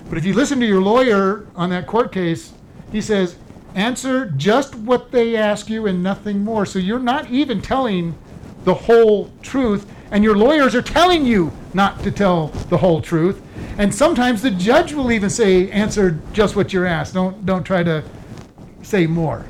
But 0.10 0.18
if 0.18 0.26
you 0.26 0.34
listen 0.34 0.60
to 0.60 0.66
your 0.66 0.82
lawyer 0.82 1.48
on 1.56 1.70
that 1.70 1.88
court 1.88 2.12
case, 2.12 2.52
he 2.92 3.02
says, 3.02 3.38
Answer 3.78 4.26
just 4.38 4.74
what 4.74 5.12
they 5.12 5.36
ask 5.36 5.70
you 5.70 5.86
and 5.86 6.02
nothing 6.02 6.44
more. 6.44 6.66
So 6.66 6.80
you're 6.80 6.98
not 6.98 7.30
even 7.30 7.62
telling 7.62 8.18
the 8.64 8.74
whole 8.74 9.30
truth, 9.44 9.86
and 10.10 10.24
your 10.24 10.36
lawyers 10.36 10.74
are 10.74 10.82
telling 10.82 11.28
you 11.28 11.52
not 11.76 12.02
to 12.02 12.10
tell 12.10 12.48
the 12.72 12.78
whole 12.78 13.02
truth. 13.02 13.40
And 13.78 13.94
sometimes 13.94 14.42
the 14.42 14.50
judge 14.50 14.94
will 14.94 15.12
even 15.12 15.30
say, 15.30 15.70
answer 15.70 16.20
just 16.34 16.56
what 16.56 16.74
you're 16.74 16.88
asked. 16.88 17.14
Don't, 17.14 17.46
don't 17.46 17.64
try 17.64 17.84
to 17.84 18.04
say 18.82 19.06
more. 19.06 19.46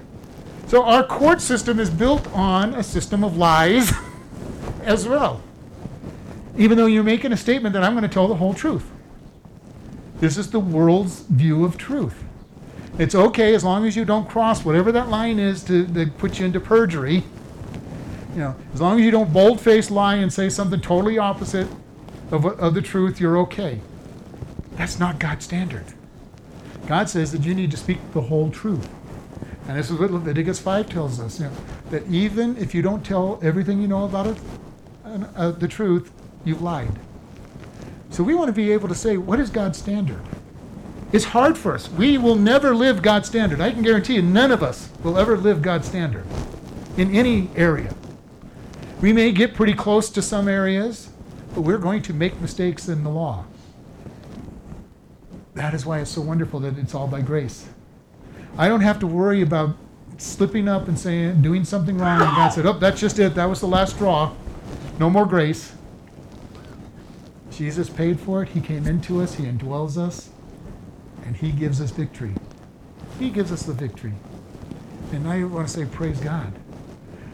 So 0.68 0.84
our 0.84 1.06
court 1.06 1.40
system 1.40 1.80
is 1.80 1.90
built 1.90 2.28
on 2.34 2.74
a 2.74 2.84
system 2.84 3.24
of 3.24 3.38
lies 3.38 3.94
as 4.82 5.08
well. 5.08 5.42
Even 6.58 6.78
though 6.78 6.88
you're 6.88 7.02
making 7.02 7.32
a 7.32 7.38
statement 7.38 7.72
that 7.72 7.84
I'm 7.84 7.94
going 7.94 8.02
to 8.02 8.14
tell 8.14 8.28
the 8.28 8.36
whole 8.36 8.54
truth. 8.54 8.92
This 10.20 10.36
is 10.36 10.52
the 10.52 10.60
world's 10.60 11.22
view 11.22 11.64
of 11.64 11.78
truth. 11.78 12.26
It's 13.00 13.14
okay 13.14 13.54
as 13.54 13.64
long 13.64 13.86
as 13.86 13.96
you 13.96 14.06
don't 14.06 14.28
cross 14.28 14.66
whatever 14.66 14.92
that 14.92 15.10
line 15.10 15.38
is 15.38 15.64
to, 15.66 15.86
to 15.88 16.08
put 16.08 16.40
you 16.40 16.46
into 16.46 16.60
perjury. 16.60 17.24
You 18.34 18.40
know, 18.40 18.56
as 18.74 18.82
long 18.82 19.00
as 19.00 19.06
you 19.06 19.12
don't 19.12 19.32
bold-faced 19.32 19.92
lie 19.92 20.16
and 20.16 20.32
say 20.32 20.50
something 20.50 20.82
totally 20.82 21.18
opposite 21.18 21.68
of, 22.32 22.46
of 22.46 22.74
the 22.74 22.82
truth, 22.82 23.20
you're 23.20 23.38
okay. 23.40 23.82
That's 24.74 25.00
not 25.00 25.20
God's 25.20 25.46
standard. 25.46 25.86
God 26.88 27.10
says 27.10 27.32
that 27.32 27.44
you 27.44 27.54
need 27.54 27.72
to 27.72 27.78
speak 27.78 28.00
the 28.14 28.22
whole 28.22 28.50
truth. 28.50 28.90
And 29.68 29.78
this 29.78 29.92
is 29.92 30.00
what 30.00 30.12
Leviticus 30.12 30.60
5 30.60 30.90
tells 30.90 31.20
us, 31.20 31.40
you 31.40 31.48
know, 31.48 31.52
that 31.90 32.08
even 32.08 32.58
if 32.58 32.74
you 32.74 32.82
don't 32.82 33.06
tell 33.06 33.40
everything 33.44 33.82
you 33.82 33.88
know 33.88 34.06
about 34.06 34.28
it, 34.28 34.38
uh, 35.36 35.52
the 35.52 35.68
truth, 35.68 36.12
you've 36.46 36.62
lied. 36.62 37.00
So 38.10 38.24
we 38.24 38.34
want 38.34 38.48
to 38.48 38.54
be 38.54 38.72
able 38.72 38.88
to 38.88 38.96
say, 38.96 39.18
what 39.18 39.40
is 39.40 39.50
God's 39.50 39.78
standard? 39.78 40.22
It's 41.12 41.26
hard 41.26 41.58
for 41.58 41.74
us. 41.74 41.90
We 41.90 42.18
will 42.18 42.36
never 42.36 42.76
live 42.76 43.02
God's 43.02 43.28
standard. 43.28 43.62
I 43.62 43.72
can 43.72 43.82
guarantee 43.82 44.16
you, 44.16 44.22
none 44.22 44.52
of 44.52 44.62
us 44.62 44.90
will 45.04 45.18
ever 45.18 45.38
live 45.38 45.62
God's 45.62 45.88
standard 45.88 46.26
in 46.98 47.16
any 47.16 47.50
area. 47.56 47.94
We 49.02 49.14
may 49.14 49.32
get 49.32 49.54
pretty 49.54 49.74
close 49.74 50.10
to 50.10 50.22
some 50.22 50.48
areas, 50.48 51.10
but 51.54 51.62
we're 51.62 51.78
going 51.78 52.02
to 52.04 52.14
make 52.14 52.42
mistakes 52.42 52.90
in 52.90 53.04
the 53.04 53.10
law. 53.10 53.46
That 55.54 55.74
is 55.74 55.86
why 55.86 56.00
it's 56.00 56.12
so 56.12 56.22
wonderful 56.22 56.60
that 56.62 56.78
it's 56.78 56.94
all 56.94 57.08
by 57.08 57.22
grace. 57.22 57.68
I 58.58 58.68
don't 58.68 58.82
have 58.82 59.00
to 59.00 59.08
worry 59.08 59.42
about 59.42 59.76
slipping 60.18 60.68
up 60.68 60.88
and 60.88 60.98
saying, 60.98 61.42
doing 61.42 61.64
something 61.64 61.98
wrong, 61.98 62.22
and 62.22 62.36
God 62.36 62.50
said, 62.50 62.66
Oh, 62.66 62.74
that's 62.74 63.00
just 63.00 63.18
it. 63.20 63.36
That 63.36 63.46
was 63.46 63.60
the 63.62 63.68
last 63.68 63.96
straw. 63.96 64.34
No 65.00 65.10
more 65.10 65.26
grace. 65.26 65.74
Jesus 67.52 67.90
paid 67.90 68.20
for 68.20 68.44
it. 68.44 68.50
He 68.50 68.62
came 68.62 68.86
into 68.88 69.22
us, 69.22 69.36
He 69.36 69.46
indwells 69.46 69.98
us, 69.98 70.30
and 71.28 71.36
He 71.36 71.52
gives 71.52 71.82
us 71.82 71.92
victory. 71.92 72.34
He 73.20 73.30
gives 73.30 73.52
us 73.52 73.64
the 73.64 73.74
victory. 73.74 74.14
And 75.12 75.28
I 75.28 75.44
want 75.44 75.68
to 75.68 75.74
say, 75.74 75.86
Praise 75.86 76.20
God. 76.20 76.54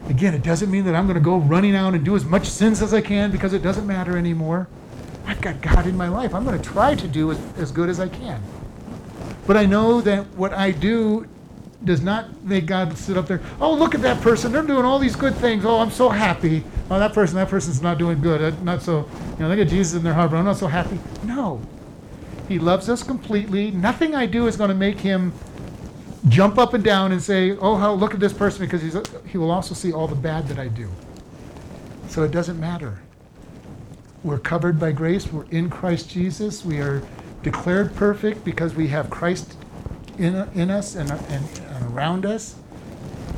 Again, 0.10 0.34
it 0.34 0.44
doesn't 0.44 0.70
mean 0.70 0.84
that 0.86 0.96
I'm 0.96 1.06
going 1.06 1.18
to 1.18 1.24
go 1.24 1.38
running 1.38 1.76
out 1.76 1.94
and 1.94 2.04
do 2.04 2.16
as 2.16 2.26
much 2.26 2.48
sins 2.48 2.82
as 2.82 2.94
I 2.94 3.00
can 3.00 3.32
because 3.32 3.54
it 3.54 3.62
doesn't 3.62 3.88
matter 3.88 4.18
anymore. 4.18 4.68
I've 5.26 5.40
got 5.40 5.62
God 5.62 5.88
in 5.88 5.96
my 5.96 6.10
life. 6.10 6.36
I'm 6.36 6.44
going 6.44 6.62
to 6.62 6.70
try 6.70 6.96
to 6.96 7.08
do 7.08 7.32
as, 7.32 7.40
as 7.58 7.72
good 7.72 7.88
as 7.88 8.02
I 8.02 8.10
can. 8.10 8.42
But 9.48 9.56
I 9.56 9.66
know 9.66 10.02
that 10.02 10.26
what 10.36 10.54
I 10.54 10.72
do 10.72 11.28
does 11.86 12.02
not 12.02 12.44
make 12.44 12.66
God 12.66 12.98
sit 12.98 13.18
up 13.18 13.28
there, 13.28 13.42
oh, 13.62 13.74
look 13.74 13.96
at 13.96 14.02
that 14.02 14.22
person. 14.22 14.52
They're 14.52 14.64
doing 14.64 14.86
all 14.86 15.00
these 15.00 15.16
good 15.16 15.36
things. 15.36 15.66
Oh, 15.66 15.80
I'm 15.80 15.92
so 15.92 16.10
happy. 16.10 16.64
Oh, 16.90 17.00
that 17.00 17.14
person, 17.14 17.36
that 17.36 17.50
person's 17.50 17.82
not 17.82 17.98
doing 17.98 18.22
good. 18.22 18.42
Uh, 18.42 18.64
not 18.64 18.82
so, 18.82 19.10
you 19.32 19.40
know, 19.40 19.50
they 19.50 19.56
get 19.56 19.70
Jesus 19.70 19.96
in 19.96 20.04
their 20.04 20.14
heart, 20.14 20.32
but 20.32 20.38
I'm 20.38 20.46
not 20.46 20.58
so 20.58 20.68
happy. 20.68 21.00
No. 21.24 21.62
He 22.54 22.60
loves 22.60 22.88
us 22.88 23.02
completely. 23.02 23.72
Nothing 23.72 24.14
I 24.14 24.28
do 24.28 24.46
is 24.46 24.58
going 24.58 24.68
to 24.70 24.76
make 24.76 25.00
him 25.00 25.34
jump 26.30 26.60
up 26.60 26.76
and 26.76 26.84
down 26.84 27.12
and 27.12 27.20
say, 27.20 27.58
oh, 27.58 27.78
how, 27.78 27.94
look 27.94 28.14
at 28.14 28.20
this 28.20 28.32
person, 28.32 28.64
because 28.64 28.84
he's, 28.84 28.96
he 29.26 29.40
will 29.40 29.50
also 29.50 29.74
see 29.74 29.92
all 29.92 30.08
the 30.08 30.14
bad 30.14 30.48
that 30.50 30.60
I 30.60 30.68
do. 30.68 30.88
So 32.10 32.22
it 32.22 32.30
doesn't 32.30 32.60
matter. 32.60 33.02
We're 34.24 34.38
covered 34.38 34.80
by 34.80 34.92
grace. 34.92 35.34
We're 35.34 35.50
in 35.50 35.68
Christ 35.68 36.12
Jesus. 36.12 36.64
We 36.64 36.78
are 36.78 37.02
declared 37.42 37.96
perfect 37.96 38.46
because 38.46 38.76
we 38.76 38.88
have 38.90 39.10
Christ 39.10 39.58
in, 40.20 40.36
in 40.54 40.70
us 40.70 40.94
and, 40.94 41.10
and, 41.10 41.60
and 41.60 41.92
around 41.92 42.24
us. 42.24 42.54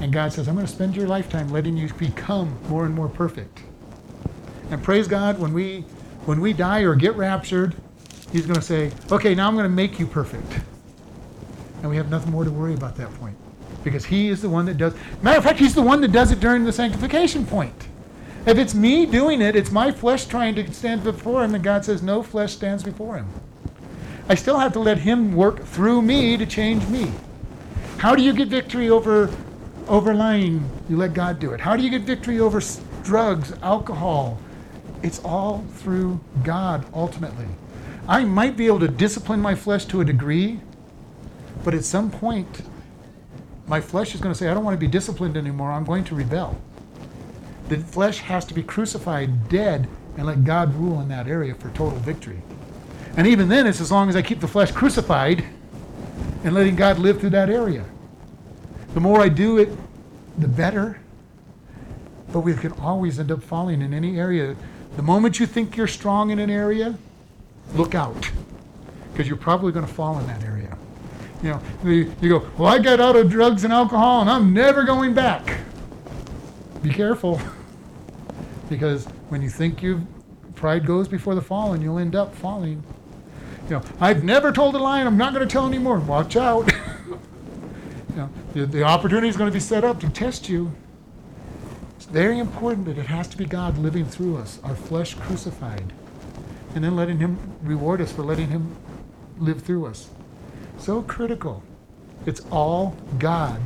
And 0.01 0.11
God 0.11 0.33
says, 0.33 0.49
I'm 0.49 0.55
going 0.55 0.67
to 0.67 0.73
spend 0.73 0.93
your 0.93 1.07
lifetime 1.07 1.47
letting 1.47 1.77
you 1.77 1.87
become 1.93 2.59
more 2.67 2.85
and 2.85 2.93
more 2.93 3.07
perfect. 3.07 3.61
And 4.71 4.83
praise 4.83 5.07
God, 5.07 5.39
when 5.39 5.53
we, 5.53 5.85
when 6.25 6.41
we 6.41 6.51
die 6.51 6.81
or 6.81 6.95
get 6.95 7.15
raptured, 7.15 7.77
He's 8.31 8.45
going 8.45 8.55
to 8.55 8.61
say, 8.61 8.91
okay, 9.11 9.35
now 9.35 9.47
I'm 9.47 9.55
going 9.55 9.63
to 9.63 9.69
make 9.69 9.99
you 9.99 10.07
perfect. 10.07 10.59
And 11.81 11.89
we 11.89 11.97
have 11.97 12.09
nothing 12.09 12.31
more 12.31 12.43
to 12.43 12.51
worry 12.51 12.73
about 12.73 12.95
that 12.97 13.13
point. 13.15 13.37
Because 13.83 14.05
He 14.05 14.29
is 14.29 14.41
the 14.41 14.49
one 14.49 14.65
that 14.65 14.77
does. 14.77 14.93
Matter 15.21 15.37
of 15.37 15.43
fact, 15.43 15.59
He's 15.59 15.75
the 15.75 15.81
one 15.81 16.01
that 16.01 16.11
does 16.11 16.31
it 16.31 16.39
during 16.39 16.65
the 16.65 16.73
sanctification 16.73 17.45
point. 17.45 17.87
If 18.45 18.57
it's 18.57 18.75
me 18.75 19.05
doing 19.05 19.41
it, 19.41 19.55
it's 19.55 19.71
my 19.71 19.91
flesh 19.91 20.25
trying 20.25 20.55
to 20.55 20.71
stand 20.73 21.03
before 21.03 21.43
Him, 21.43 21.55
and 21.55 21.63
God 21.63 21.85
says, 21.85 22.03
no 22.03 22.21
flesh 22.21 22.53
stands 22.53 22.83
before 22.83 23.17
Him. 23.17 23.27
I 24.27 24.35
still 24.35 24.57
have 24.59 24.73
to 24.73 24.79
let 24.79 24.97
Him 24.97 25.35
work 25.35 25.63
through 25.63 26.01
me 26.01 26.37
to 26.37 26.45
change 26.45 26.87
me. 26.87 27.11
How 27.97 28.15
do 28.15 28.23
you 28.23 28.33
get 28.33 28.49
victory 28.49 28.89
over, 28.89 29.33
over 29.87 30.13
lying? 30.13 30.69
You 30.89 30.97
let 30.97 31.13
God 31.13 31.39
do 31.39 31.53
it. 31.53 31.59
How 31.59 31.75
do 31.75 31.83
you 31.83 31.89
get 31.89 32.01
victory 32.01 32.39
over 32.39 32.61
drugs, 33.03 33.53
alcohol? 33.61 34.39
It's 35.01 35.19
all 35.19 35.63
through 35.75 36.19
God 36.43 36.85
ultimately. 36.93 37.47
I 38.07 38.23
might 38.23 38.55
be 38.55 38.67
able 38.67 38.79
to 38.81 38.87
discipline 38.87 39.41
my 39.41 39.55
flesh 39.55 39.85
to 39.85 40.01
a 40.01 40.05
degree, 40.05 40.59
but 41.63 41.73
at 41.73 41.83
some 41.83 42.11
point, 42.11 42.61
my 43.67 43.81
flesh 43.81 44.13
is 44.13 44.21
going 44.21 44.33
to 44.33 44.37
say, 44.37 44.47
I 44.47 44.53
don't 44.53 44.63
want 44.63 44.75
to 44.75 44.79
be 44.79 44.87
disciplined 44.87 45.35
anymore. 45.35 45.71
I'm 45.71 45.85
going 45.85 46.03
to 46.05 46.15
rebel. 46.15 46.59
The 47.69 47.77
flesh 47.77 48.19
has 48.19 48.45
to 48.45 48.53
be 48.53 48.61
crucified, 48.61 49.49
dead, 49.49 49.87
and 50.17 50.27
let 50.27 50.43
God 50.43 50.75
rule 50.75 51.01
in 51.01 51.07
that 51.09 51.27
area 51.27 51.55
for 51.55 51.69
total 51.69 51.97
victory. 51.99 52.41
And 53.17 53.25
even 53.25 53.49
then, 53.49 53.65
it's 53.65 53.81
as 53.81 53.91
long 53.91 54.07
as 54.07 54.15
I 54.15 54.21
keep 54.21 54.39
the 54.39 54.47
flesh 54.47 54.71
crucified 54.71 55.43
and 56.43 56.53
letting 56.53 56.75
God 56.75 56.99
live 56.99 57.19
through 57.19 57.31
that 57.31 57.49
area. 57.49 57.85
The 58.93 58.99
more 58.99 59.21
I 59.21 59.29
do 59.29 59.57
it, 59.57 59.69
the 60.37 60.47
better. 60.47 60.99
But 62.31 62.41
we 62.41 62.53
can 62.53 62.73
always 62.73 63.19
end 63.19 63.31
up 63.31 63.41
falling 63.41 63.81
in 63.81 63.93
any 63.93 64.19
area. 64.19 64.55
The 64.95 65.01
moment 65.01 65.39
you 65.39 65.47
think 65.47 65.75
you're 65.75 65.87
strong 65.87 66.29
in 66.29 66.37
an 66.37 66.51
area, 66.51 66.97
look 67.73 67.95
out. 67.95 68.29
Because 69.11 69.27
you're 69.27 69.37
probably 69.37 69.71
going 69.71 69.85
to 69.85 69.91
fall 69.91 70.19
in 70.19 70.27
that 70.27 70.43
area. 70.43 70.77
You 71.41 71.51
know, 71.51 71.61
you, 71.83 72.13
you 72.21 72.29
go, 72.29 72.47
well, 72.57 72.73
I 72.73 72.79
got 72.79 72.99
out 72.99 73.15
of 73.15 73.29
drugs 73.29 73.63
and 73.63 73.73
alcohol 73.73 74.21
and 74.21 74.29
I'm 74.29 74.53
never 74.53 74.83
going 74.83 75.13
back. 75.13 75.59
Be 76.81 76.89
careful. 76.89 77.41
because 78.69 79.05
when 79.29 79.41
you 79.41 79.49
think 79.49 79.81
you've, 79.81 80.01
pride 80.55 80.85
goes 80.85 81.07
before 81.07 81.35
the 81.35 81.41
fall 81.41 81.73
and 81.73 81.83
you'll 81.83 81.99
end 81.99 82.15
up 82.15 82.33
falling. 82.35 82.83
You 83.65 83.71
know, 83.71 83.81
I've 83.99 84.23
never 84.23 84.51
told 84.51 84.75
a 84.75 84.79
lie 84.79 84.99
and 84.99 85.07
I'm 85.07 85.17
not 85.17 85.33
going 85.33 85.47
to 85.47 85.51
tell 85.51 85.67
anymore. 85.67 85.99
Watch 85.99 86.35
out. 86.35 86.71
you 87.07 87.19
know, 88.15 88.29
the, 88.53 88.65
the 88.65 88.83
opportunity 88.83 89.27
is 89.27 89.37
going 89.37 89.49
to 89.49 89.53
be 89.53 89.59
set 89.59 89.83
up 89.83 89.99
to 90.01 90.09
test 90.09 90.49
you. 90.49 90.71
It's 91.95 92.05
very 92.05 92.39
important 92.39 92.85
that 92.85 92.97
it 92.97 93.07
has 93.07 93.27
to 93.29 93.37
be 93.37 93.45
God 93.45 93.77
living 93.77 94.05
through 94.05 94.37
us, 94.37 94.59
our 94.63 94.75
flesh 94.75 95.15
crucified, 95.15 95.91
and 96.75 96.83
then 96.83 96.95
letting 96.95 97.17
Him 97.17 97.39
reward 97.63 98.01
us 98.01 98.11
for 98.11 98.21
letting 98.21 98.49
Him 98.49 98.75
live 99.39 99.61
through 99.61 99.87
us. 99.87 100.09
So 100.77 101.01
critical. 101.01 101.63
It's 102.25 102.41
all 102.51 102.95
God. 103.17 103.61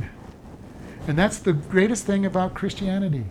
And 1.08 1.18
that's 1.18 1.38
the 1.38 1.52
greatest 1.52 2.06
thing 2.06 2.24
about 2.24 2.54
Christianity. 2.54 3.24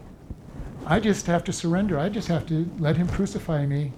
I 0.85 0.99
just 0.99 1.27
have 1.27 1.43
to 1.45 1.53
surrender. 1.53 1.97
I 1.97 2.09
just 2.09 2.27
have 2.27 2.45
to 2.47 2.69
let 2.77 2.97
Him 2.97 3.07
crucify 3.07 3.65
me 3.65 3.93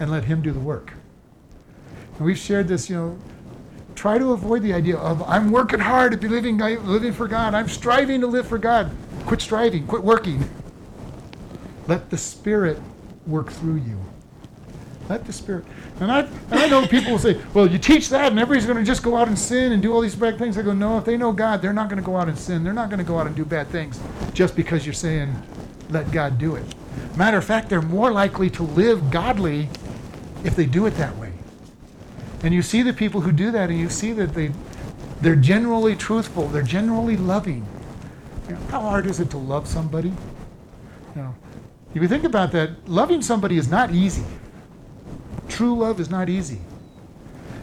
and 0.00 0.10
let 0.10 0.24
Him 0.24 0.42
do 0.42 0.52
the 0.52 0.60
work. 0.60 0.94
And 2.16 2.26
we've 2.26 2.38
shared 2.38 2.66
this, 2.66 2.88
you 2.88 2.96
know, 2.96 3.18
try 3.94 4.16
to 4.16 4.32
avoid 4.32 4.62
the 4.62 4.72
idea 4.72 4.96
of 4.96 5.22
I'm 5.28 5.50
working 5.50 5.80
hard 5.80 6.18
be 6.20 6.28
living, 6.28 6.56
living 6.58 7.12
for 7.12 7.28
God. 7.28 7.52
I'm 7.52 7.68
striving 7.68 8.20
to 8.22 8.26
live 8.26 8.46
for 8.46 8.58
God. 8.58 8.90
Quit 9.26 9.42
striving, 9.42 9.86
quit 9.86 10.02
working. 10.02 10.48
Let 11.88 12.08
the 12.10 12.16
Spirit 12.16 12.80
work 13.26 13.50
through 13.50 13.76
you. 13.76 13.98
Let 15.08 15.24
the 15.24 15.32
Spirit. 15.32 15.64
And 16.00 16.12
I, 16.12 16.20
and 16.20 16.54
I 16.54 16.68
know 16.68 16.86
people 16.86 17.12
will 17.12 17.18
say, 17.18 17.40
well, 17.54 17.66
you 17.66 17.78
teach 17.78 18.10
that 18.10 18.30
and 18.30 18.38
everybody's 18.38 18.66
going 18.66 18.78
to 18.78 18.84
just 18.84 19.02
go 19.02 19.16
out 19.16 19.28
and 19.28 19.38
sin 19.38 19.72
and 19.72 19.82
do 19.82 19.92
all 19.92 20.00
these 20.00 20.14
bad 20.14 20.38
things. 20.38 20.58
I 20.58 20.62
go, 20.62 20.74
no, 20.74 20.98
if 20.98 21.04
they 21.04 21.16
know 21.16 21.32
God, 21.32 21.62
they're 21.62 21.72
not 21.72 21.88
going 21.88 22.00
to 22.00 22.04
go 22.04 22.16
out 22.16 22.28
and 22.28 22.38
sin. 22.38 22.62
They're 22.62 22.74
not 22.74 22.90
going 22.90 22.98
to 22.98 23.04
go 23.04 23.18
out 23.18 23.26
and 23.26 23.34
do 23.34 23.44
bad 23.44 23.68
things 23.68 23.98
just 24.34 24.54
because 24.54 24.84
you're 24.84 24.92
saying, 24.92 25.34
let 25.90 26.10
God 26.12 26.38
do 26.38 26.56
it. 26.56 26.64
Matter 27.16 27.38
of 27.38 27.44
fact, 27.44 27.68
they're 27.68 27.80
more 27.80 28.12
likely 28.12 28.50
to 28.50 28.62
live 28.62 29.10
godly 29.10 29.68
if 30.44 30.54
they 30.54 30.66
do 30.66 30.86
it 30.86 30.92
that 30.92 31.16
way. 31.16 31.32
And 32.42 32.54
you 32.54 32.62
see 32.62 32.82
the 32.82 32.92
people 32.92 33.20
who 33.22 33.32
do 33.32 33.50
that, 33.50 33.70
and 33.70 33.78
you 33.78 33.88
see 33.88 34.12
that 34.12 34.34
they, 34.34 34.52
they're 35.20 35.34
generally 35.34 35.96
truthful, 35.96 36.46
they're 36.48 36.62
generally 36.62 37.16
loving. 37.16 37.66
You 38.46 38.54
know, 38.54 38.60
how 38.70 38.80
hard 38.80 39.06
is 39.06 39.18
it 39.20 39.30
to 39.30 39.38
love 39.38 39.66
somebody? 39.66 40.10
You 41.16 41.22
know, 41.22 41.34
if 41.94 42.02
you 42.02 42.08
think 42.08 42.24
about 42.24 42.52
that, 42.52 42.88
loving 42.88 43.22
somebody 43.22 43.56
is 43.56 43.68
not 43.68 43.92
easy. 43.92 44.24
True 45.48 45.76
love 45.76 46.00
is 46.00 46.10
not 46.10 46.28
easy. 46.28 46.60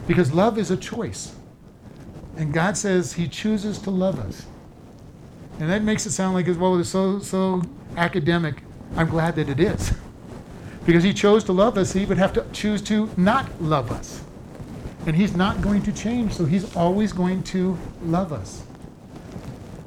Because 0.06 0.32
love 0.32 0.58
is 0.58 0.70
a 0.70 0.76
choice. 0.76 1.34
And 2.36 2.52
God 2.52 2.76
says 2.76 3.14
He 3.14 3.28
chooses 3.28 3.78
to 3.80 3.90
love 3.90 4.18
us. 4.18 4.46
And 5.58 5.70
that 5.70 5.82
makes 5.82 6.06
it 6.06 6.12
sound 6.12 6.34
like, 6.34 6.46
well, 6.58 6.78
it's 6.78 6.90
so, 6.90 7.18
so 7.18 7.62
academic. 7.96 8.62
I'm 8.96 9.08
glad 9.08 9.36
that 9.36 9.48
it 9.48 9.58
is. 9.58 9.92
Because 10.84 11.02
He 11.02 11.14
chose 11.14 11.42
to 11.44 11.52
love 11.52 11.78
us, 11.78 11.92
He 11.92 12.04
would 12.04 12.18
have 12.18 12.32
to 12.34 12.44
choose 12.52 12.82
to 12.82 13.10
not 13.16 13.60
love 13.60 13.90
us. 13.90 14.22
And 15.06 15.14
he's 15.14 15.36
not 15.36 15.62
going 15.62 15.82
to 15.82 15.92
change, 15.92 16.32
so 16.32 16.44
he's 16.44 16.74
always 16.74 17.12
going 17.12 17.44
to 17.44 17.78
love 18.02 18.32
us. 18.32 18.62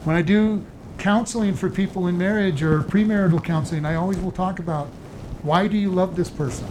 When 0.05 0.15
I 0.15 0.21
do 0.21 0.65
counseling 0.97 1.53
for 1.55 1.69
people 1.69 2.07
in 2.07 2.17
marriage 2.17 2.63
or 2.63 2.81
premarital 2.83 3.43
counseling, 3.43 3.85
I 3.85 3.95
always 3.95 4.17
will 4.17 4.31
talk 4.31 4.59
about 4.59 4.87
why 5.43 5.67
do 5.67 5.77
you 5.77 5.89
love 5.89 6.15
this 6.15 6.29
person? 6.29 6.67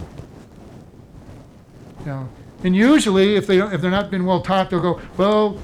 Know, 2.05 2.29
and 2.63 2.75
usually, 2.75 3.35
if 3.35 3.47
they 3.47 3.61
if 3.61 3.81
they're 3.81 3.91
not 3.91 4.09
been 4.09 4.25
well 4.25 4.41
taught, 4.41 4.69
they'll 4.69 4.81
go, 4.81 5.01
"Well, 5.17 5.59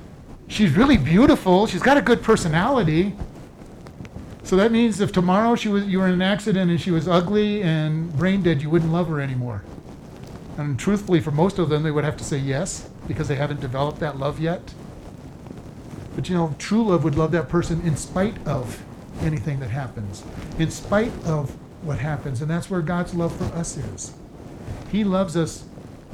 she's 0.48 0.76
really 0.76 0.98
beautiful. 0.98 1.68
She's 1.68 1.82
got 1.82 1.98
a 1.98 2.02
good 2.02 2.22
personality." 2.22 3.16
So 4.44 4.56
that 4.58 4.72
means 4.72 5.02
if 5.02 5.12
tomorrow 5.12 5.56
she 5.56 5.70
was 5.70 5.86
you 5.86 6.00
were 6.00 6.08
in 6.08 6.14
an 6.14 6.22
accident 6.22 6.70
and 6.70 6.80
she 6.80 6.92
was 6.92 7.08
ugly 7.08 7.64
and 7.64 8.16
brain 8.16 8.44
dead, 8.44 8.62
you 8.62 8.70
wouldn't 8.70 8.92
love 8.92 9.08
her 9.08 9.20
anymore. 9.20 9.64
And 10.58 10.80
truthfully, 10.80 11.20
for 11.20 11.32
most 11.32 11.58
of 11.58 11.70
them, 11.70 11.84
they 11.84 11.92
would 11.92 12.04
have 12.04 12.16
to 12.18 12.24
say 12.24 12.38
yes 12.38 12.90
because 13.08 13.28
they 13.28 13.36
haven't 13.36 13.60
developed 13.60 14.00
that 14.00 14.18
love 14.18 14.40
yet. 14.40 14.74
But 16.16 16.30
you 16.30 16.36
know, 16.36 16.56
true 16.60 16.86
love 16.86 17.04
would 17.04 17.16
love 17.16 17.32
that 17.32 17.50
person 17.50 17.82
in 17.82 17.98
spite 17.98 18.36
of 18.48 18.84
anything 19.22 19.60
that 19.60 19.70
happens, 19.70 20.24
in 20.60 20.72
spite 20.72 21.12
of 21.26 21.56
what 21.84 22.00
happens. 22.00 22.42
And 22.42 22.50
that's 22.50 22.70
where 22.70 22.82
God's 22.82 23.14
love 23.14 23.36
for 23.36 23.46
us 23.56 23.78
is. 23.78 24.14
He 24.92 25.04
loves 25.04 25.36
us. 25.36 25.66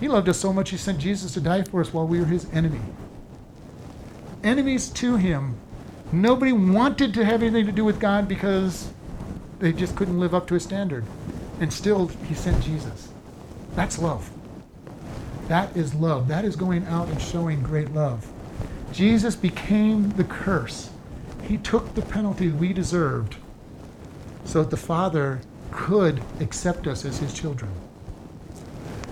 He 0.02 0.10
loved 0.10 0.28
us 0.28 0.38
so 0.40 0.52
much, 0.52 0.72
He 0.72 0.78
sent 0.78 1.00
Jesus 1.00 1.34
to 1.36 1.40
die 1.40 1.62
for 1.62 1.80
us 1.80 1.94
while 1.94 2.08
we 2.08 2.20
were 2.20 2.26
His 2.26 2.52
enemy. 2.52 2.82
Enemies 4.44 4.90
to 4.90 5.16
Him. 5.16 5.56
Nobody 6.12 6.52
wanted 6.52 7.14
to 7.14 7.24
have 7.24 7.42
anything 7.42 7.68
to 7.68 7.72
do 7.72 7.86
with 7.86 8.00
God 8.00 8.28
because 8.28 8.92
they 9.60 9.72
just 9.72 9.96
couldn't 9.96 10.20
live 10.20 10.36
up 10.36 10.48
to 10.48 10.56
His 10.56 10.64
standard. 10.64 11.06
And 11.62 11.72
still, 11.72 12.08
He 12.28 12.34
sent 12.34 12.62
Jesus. 12.64 13.10
That's 13.76 14.00
love. 14.00 14.30
That 15.48 15.78
is 15.78 15.94
love. 15.94 16.28
That 16.28 16.46
is 16.46 16.56
going 16.56 16.86
out 16.88 17.08
and 17.08 17.22
showing 17.22 17.62
great 17.62 17.94
love. 17.94 18.30
Jesus 18.92 19.36
became 19.36 20.10
the 20.12 20.24
curse. 20.24 20.90
He 21.44 21.58
took 21.58 21.94
the 21.94 22.02
penalty 22.02 22.50
we 22.50 22.74
deserved 22.74 23.36
so 24.46 24.64
that 24.64 24.72
the 24.72 24.78
Father 24.78 25.42
could 25.72 26.22
accept 26.40 26.88
us 26.88 27.06
as 27.06 27.20
his 27.20 27.34
children. 27.34 27.72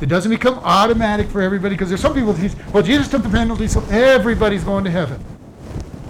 It 0.02 0.08
doesn't 0.08 0.32
become 0.32 0.56
automatic 0.60 1.28
for 1.28 1.42
everybody 1.42 1.76
because 1.76 1.90
there's 1.90 2.02
some 2.02 2.14
people 2.14 2.34
who 2.34 2.48
think, 2.48 2.74
well, 2.74 2.84
Jesus 2.84 3.10
took 3.10 3.24
the 3.24 3.30
penalty, 3.30 3.68
so 3.68 3.84
everybody's 3.90 4.64
going 4.64 4.84
to 4.86 4.92
heaven. 4.92 5.24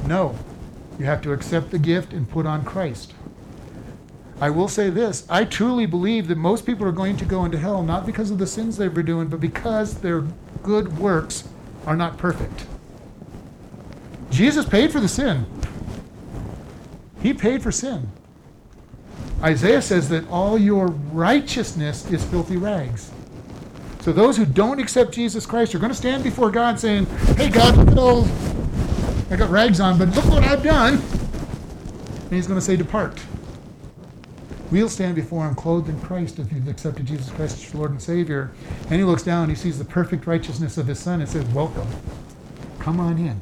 No. 0.05 0.37
You 0.99 1.05
have 1.05 1.21
to 1.23 1.33
accept 1.33 1.71
the 1.71 1.79
gift 1.79 2.13
and 2.13 2.29
put 2.29 2.45
on 2.45 2.63
Christ. 2.65 3.13
I 4.41 4.49
will 4.49 4.67
say 4.67 4.89
this 4.89 5.25
I 5.29 5.45
truly 5.45 5.85
believe 5.85 6.27
that 6.27 6.37
most 6.37 6.65
people 6.65 6.85
are 6.85 6.91
going 6.91 7.17
to 7.17 7.25
go 7.25 7.45
into 7.45 7.57
hell 7.57 7.83
not 7.83 8.05
because 8.05 8.31
of 8.31 8.37
the 8.37 8.47
sins 8.47 8.77
they 8.77 8.87
were 8.87 9.03
doing, 9.03 9.27
but 9.27 9.39
because 9.39 9.95
their 9.95 10.21
good 10.63 10.97
works 10.97 11.47
are 11.85 11.95
not 11.95 12.17
perfect. 12.17 12.65
Jesus 14.29 14.65
paid 14.65 14.91
for 14.91 14.99
the 14.99 15.07
sin, 15.07 15.45
He 17.21 17.33
paid 17.33 17.63
for 17.63 17.71
sin. 17.71 18.11
Isaiah 19.41 19.81
says 19.81 20.09
that 20.09 20.27
all 20.29 20.57
your 20.57 20.87
righteousness 20.87 22.09
is 22.11 22.23
filthy 22.25 22.57
rags. 22.57 23.11
So 23.99 24.13
those 24.13 24.37
who 24.37 24.45
don't 24.45 24.79
accept 24.79 25.11
Jesus 25.11 25.45
Christ 25.45 25.75
are 25.75 25.79
going 25.79 25.91
to 25.91 25.97
stand 25.97 26.23
before 26.23 26.51
God 26.51 26.79
saying, 26.79 27.05
Hey, 27.35 27.49
God, 27.49 27.75
look 27.93 28.27
I 29.31 29.35
got 29.35 29.51
rags 29.51 29.79
on, 29.79 29.97
but 29.99 30.09
look 30.15 30.25
what 30.25 30.43
I've 30.43 30.63
done. 30.63 30.95
And 30.95 32.31
He's 32.31 32.47
going 32.47 32.59
to 32.59 32.65
say, 32.65 32.75
Depart. 32.75 33.19
We'll 34.71 34.89
stand 34.89 35.15
before 35.15 35.47
him 35.47 35.55
clothed 35.55 35.89
in 35.89 35.99
Christ 35.99 36.37
if 36.37 36.51
you've 36.51 36.67
accepted 36.67 37.07
Jesus 37.07 37.31
Christ 37.31 37.57
as 37.57 37.73
your 37.73 37.79
Lord 37.79 37.91
and 37.91 38.01
Savior. 38.01 38.51
And 38.83 38.93
he 38.93 39.03
looks 39.03 39.23
down, 39.23 39.43
and 39.45 39.51
he 39.51 39.55
sees 39.55 39.79
the 39.79 39.85
perfect 39.85 40.27
righteousness 40.27 40.77
of 40.77 40.85
his 40.85 40.99
Son, 40.99 41.21
and 41.21 41.27
says, 41.29 41.43
Welcome. 41.47 41.87
Come 42.77 42.99
on 42.99 43.17
in. 43.17 43.41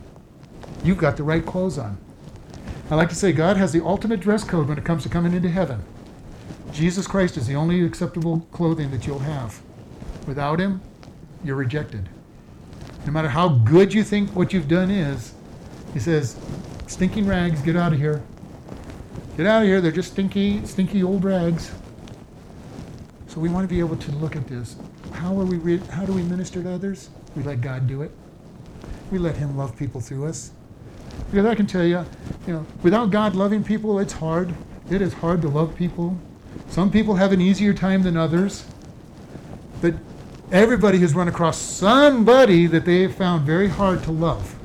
You've 0.85 0.97
got 0.97 1.17
the 1.17 1.23
right 1.23 1.45
clothes 1.45 1.77
on. 1.77 1.97
I 2.89 2.95
like 2.95 3.09
to 3.09 3.15
say 3.15 3.33
God 3.33 3.57
has 3.57 3.73
the 3.73 3.83
ultimate 3.83 4.21
dress 4.21 4.45
code 4.45 4.69
when 4.69 4.77
it 4.77 4.85
comes 4.85 5.03
to 5.03 5.09
coming 5.09 5.33
into 5.33 5.49
heaven. 5.49 5.83
Jesus 6.71 7.07
Christ 7.07 7.35
is 7.35 7.45
the 7.45 7.55
only 7.55 7.83
acceptable 7.83 8.47
clothing 8.51 8.91
that 8.91 9.05
you'll 9.05 9.19
have. 9.19 9.61
Without 10.27 10.59
him, 10.59 10.81
you're 11.43 11.55
rejected. 11.55 12.07
No 13.05 13.11
matter 13.11 13.29
how 13.29 13.47
good 13.49 13.93
you 13.93 14.03
think 14.03 14.29
what 14.35 14.51
you've 14.53 14.67
done 14.67 14.91
is, 14.91 15.33
he 15.93 15.99
says, 15.99 16.37
Stinking 16.87 17.25
rags, 17.25 17.61
get 17.61 17.75
out 17.75 17.93
of 17.93 17.99
here. 17.99 18.21
Get 19.37 19.45
out 19.45 19.61
of 19.61 19.67
here. 19.67 19.81
They're 19.81 19.91
just 19.91 20.11
stinky, 20.11 20.65
stinky 20.65 21.03
old 21.03 21.23
rags. 21.23 21.71
So 23.27 23.39
we 23.39 23.49
want 23.49 23.67
to 23.67 23.73
be 23.73 23.79
able 23.79 23.97
to 23.97 24.11
look 24.13 24.35
at 24.35 24.47
this. 24.47 24.75
How 25.13 25.37
are 25.39 25.45
we? 25.45 25.57
Re- 25.57 25.81
how 25.91 26.05
do 26.05 26.13
we 26.13 26.23
minister 26.23 26.63
to 26.63 26.71
others? 26.71 27.09
We 27.35 27.43
let 27.43 27.61
God 27.61 27.87
do 27.87 28.01
it. 28.01 28.11
We 29.11 29.19
let 29.19 29.37
Him 29.37 29.57
love 29.57 29.77
people 29.77 30.01
through 30.01 30.25
us. 30.25 30.51
Because 31.29 31.45
I 31.45 31.55
can 31.55 31.67
tell 31.67 31.83
you, 31.83 32.05
you 32.45 32.53
know, 32.53 32.65
without 32.83 33.11
God 33.11 33.35
loving 33.35 33.63
people, 33.63 33.99
it's 33.99 34.13
hard. 34.13 34.53
It 34.89 35.01
is 35.01 35.13
hard 35.13 35.41
to 35.43 35.49
love 35.49 35.75
people. 35.75 36.17
Some 36.69 36.89
people 36.89 37.15
have 37.15 37.31
an 37.31 37.41
easier 37.41 37.73
time 37.73 38.03
than 38.03 38.17
others. 38.17 38.65
But 39.81 39.93
everybody 40.51 40.99
has 40.99 41.13
run 41.13 41.27
across 41.27 41.57
somebody 41.57 42.67
that 42.67 42.85
they 42.85 43.01
have 43.03 43.15
found 43.15 43.45
very 43.45 43.67
hard 43.67 44.03
to 44.03 44.11
love. 44.11 44.55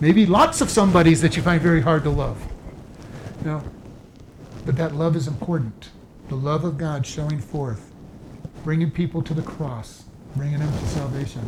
Maybe 0.00 0.26
lots 0.26 0.60
of 0.60 0.68
somebodies 0.68 1.20
that 1.22 1.36
you 1.36 1.42
find 1.42 1.60
very 1.60 1.80
hard 1.80 2.02
to 2.04 2.10
love. 2.10 2.42
You 3.44 3.62
but 4.64 4.76
that 4.76 4.94
love 4.94 5.16
is 5.16 5.26
important. 5.26 5.90
The 6.28 6.36
love 6.36 6.64
of 6.64 6.78
God 6.78 7.04
showing 7.06 7.40
forth, 7.40 7.92
bringing 8.64 8.90
people 8.90 9.22
to 9.22 9.34
the 9.34 9.42
cross, 9.42 10.04
bringing 10.36 10.58
them 10.58 10.72
to 10.72 10.86
salvation. 10.86 11.42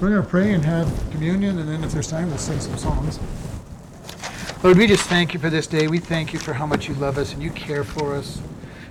We're 0.00 0.10
going 0.10 0.22
to 0.22 0.28
pray 0.28 0.52
and 0.52 0.64
have 0.64 0.88
communion, 1.10 1.58
and 1.58 1.68
then 1.68 1.82
if 1.82 1.92
there's 1.92 2.08
time, 2.08 2.28
we'll 2.28 2.38
sing 2.38 2.60
some 2.60 2.78
songs. 2.78 3.18
Lord, 4.62 4.76
we 4.76 4.86
just 4.86 5.08
thank 5.08 5.34
you 5.34 5.40
for 5.40 5.50
this 5.50 5.66
day. 5.66 5.88
We 5.88 5.98
thank 5.98 6.32
you 6.32 6.38
for 6.38 6.52
how 6.52 6.66
much 6.66 6.88
you 6.88 6.94
love 6.94 7.18
us 7.18 7.32
and 7.32 7.42
you 7.42 7.50
care 7.50 7.84
for 7.84 8.14
us. 8.14 8.40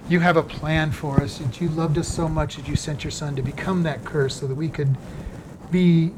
You 0.10 0.22
have 0.22 0.38
a 0.38 0.43
plan 0.43 0.91
for 0.91 1.22
us, 1.22 1.41
and 1.41 1.60
you 1.60 1.67
loved 1.67 1.98
us 1.98 2.08
so 2.08 2.30
much 2.30 2.56
that 2.56 2.67
you 2.67 2.78
sent 2.78 3.04
your 3.04 3.12
Son 3.12 3.36
to 3.36 3.41
become 3.41 3.84
that 3.84 4.06
curse 4.06 4.36
so 4.36 4.48
that 4.48 4.56
we 4.56 4.70
could 4.70 4.96
be 5.70 6.13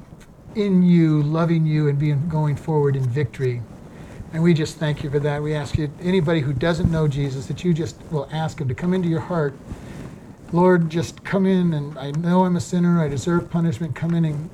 in 0.54 0.84
you, 0.84 1.24
loving 1.24 1.66
you, 1.66 1.88
and 1.88 1.98
being 1.98 2.30
going 2.30 2.56
forward 2.56 2.96
in 2.96 3.04
victory. 3.04 3.64
And 4.32 4.44
we 4.44 4.54
just 4.54 4.78
thank 4.78 5.04
you 5.04 5.10
for 5.10 5.18
that. 5.20 5.42
We 5.42 5.56
ask 5.56 5.76
you, 5.76 5.92
anybody 6.02 6.42
who 6.42 6.54
doesn't 6.54 6.92
know 6.92 7.08
Jesus, 7.08 7.48
that 7.48 7.64
you 7.64 7.74
just 7.74 8.00
will 8.12 8.30
ask 8.32 8.62
him 8.62 8.68
to 8.68 8.76
come 8.76 8.94
into 8.94 9.08
your 9.08 9.22
heart. 9.22 9.56
Lord, 10.52 10.92
just 10.92 11.24
come 11.24 11.48
in, 11.48 11.74
and 11.74 11.98
I 11.98 12.12
know 12.12 12.46
I'm 12.46 12.56
a 12.56 12.62
sinner. 12.62 13.04
I 13.04 13.08
deserve 13.08 13.50
punishment. 13.50 13.96
Come 13.96 14.14
in 14.14 14.26
and 14.26 14.52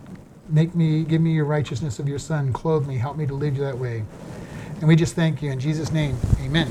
make 0.47 0.75
me, 0.75 1.03
give 1.03 1.19
me 1.19 1.33
your 1.33 1.45
righteousness 1.45 1.99
of 1.99 2.07
your 2.07 2.19
Son. 2.19 2.53
Clothe 2.53 2.87
me. 2.87 2.97
Help 2.97 3.17
me 3.17 3.25
to 3.25 3.33
live 3.33 3.57
that 3.57 3.77
way. 3.77 4.05
And 4.79 4.87
we 4.87 4.95
just 4.95 5.13
thank 5.13 5.41
you. 5.41 5.51
In 5.51 5.59
Jesus' 5.59 5.91
name, 5.91 6.17
amen. 6.39 6.69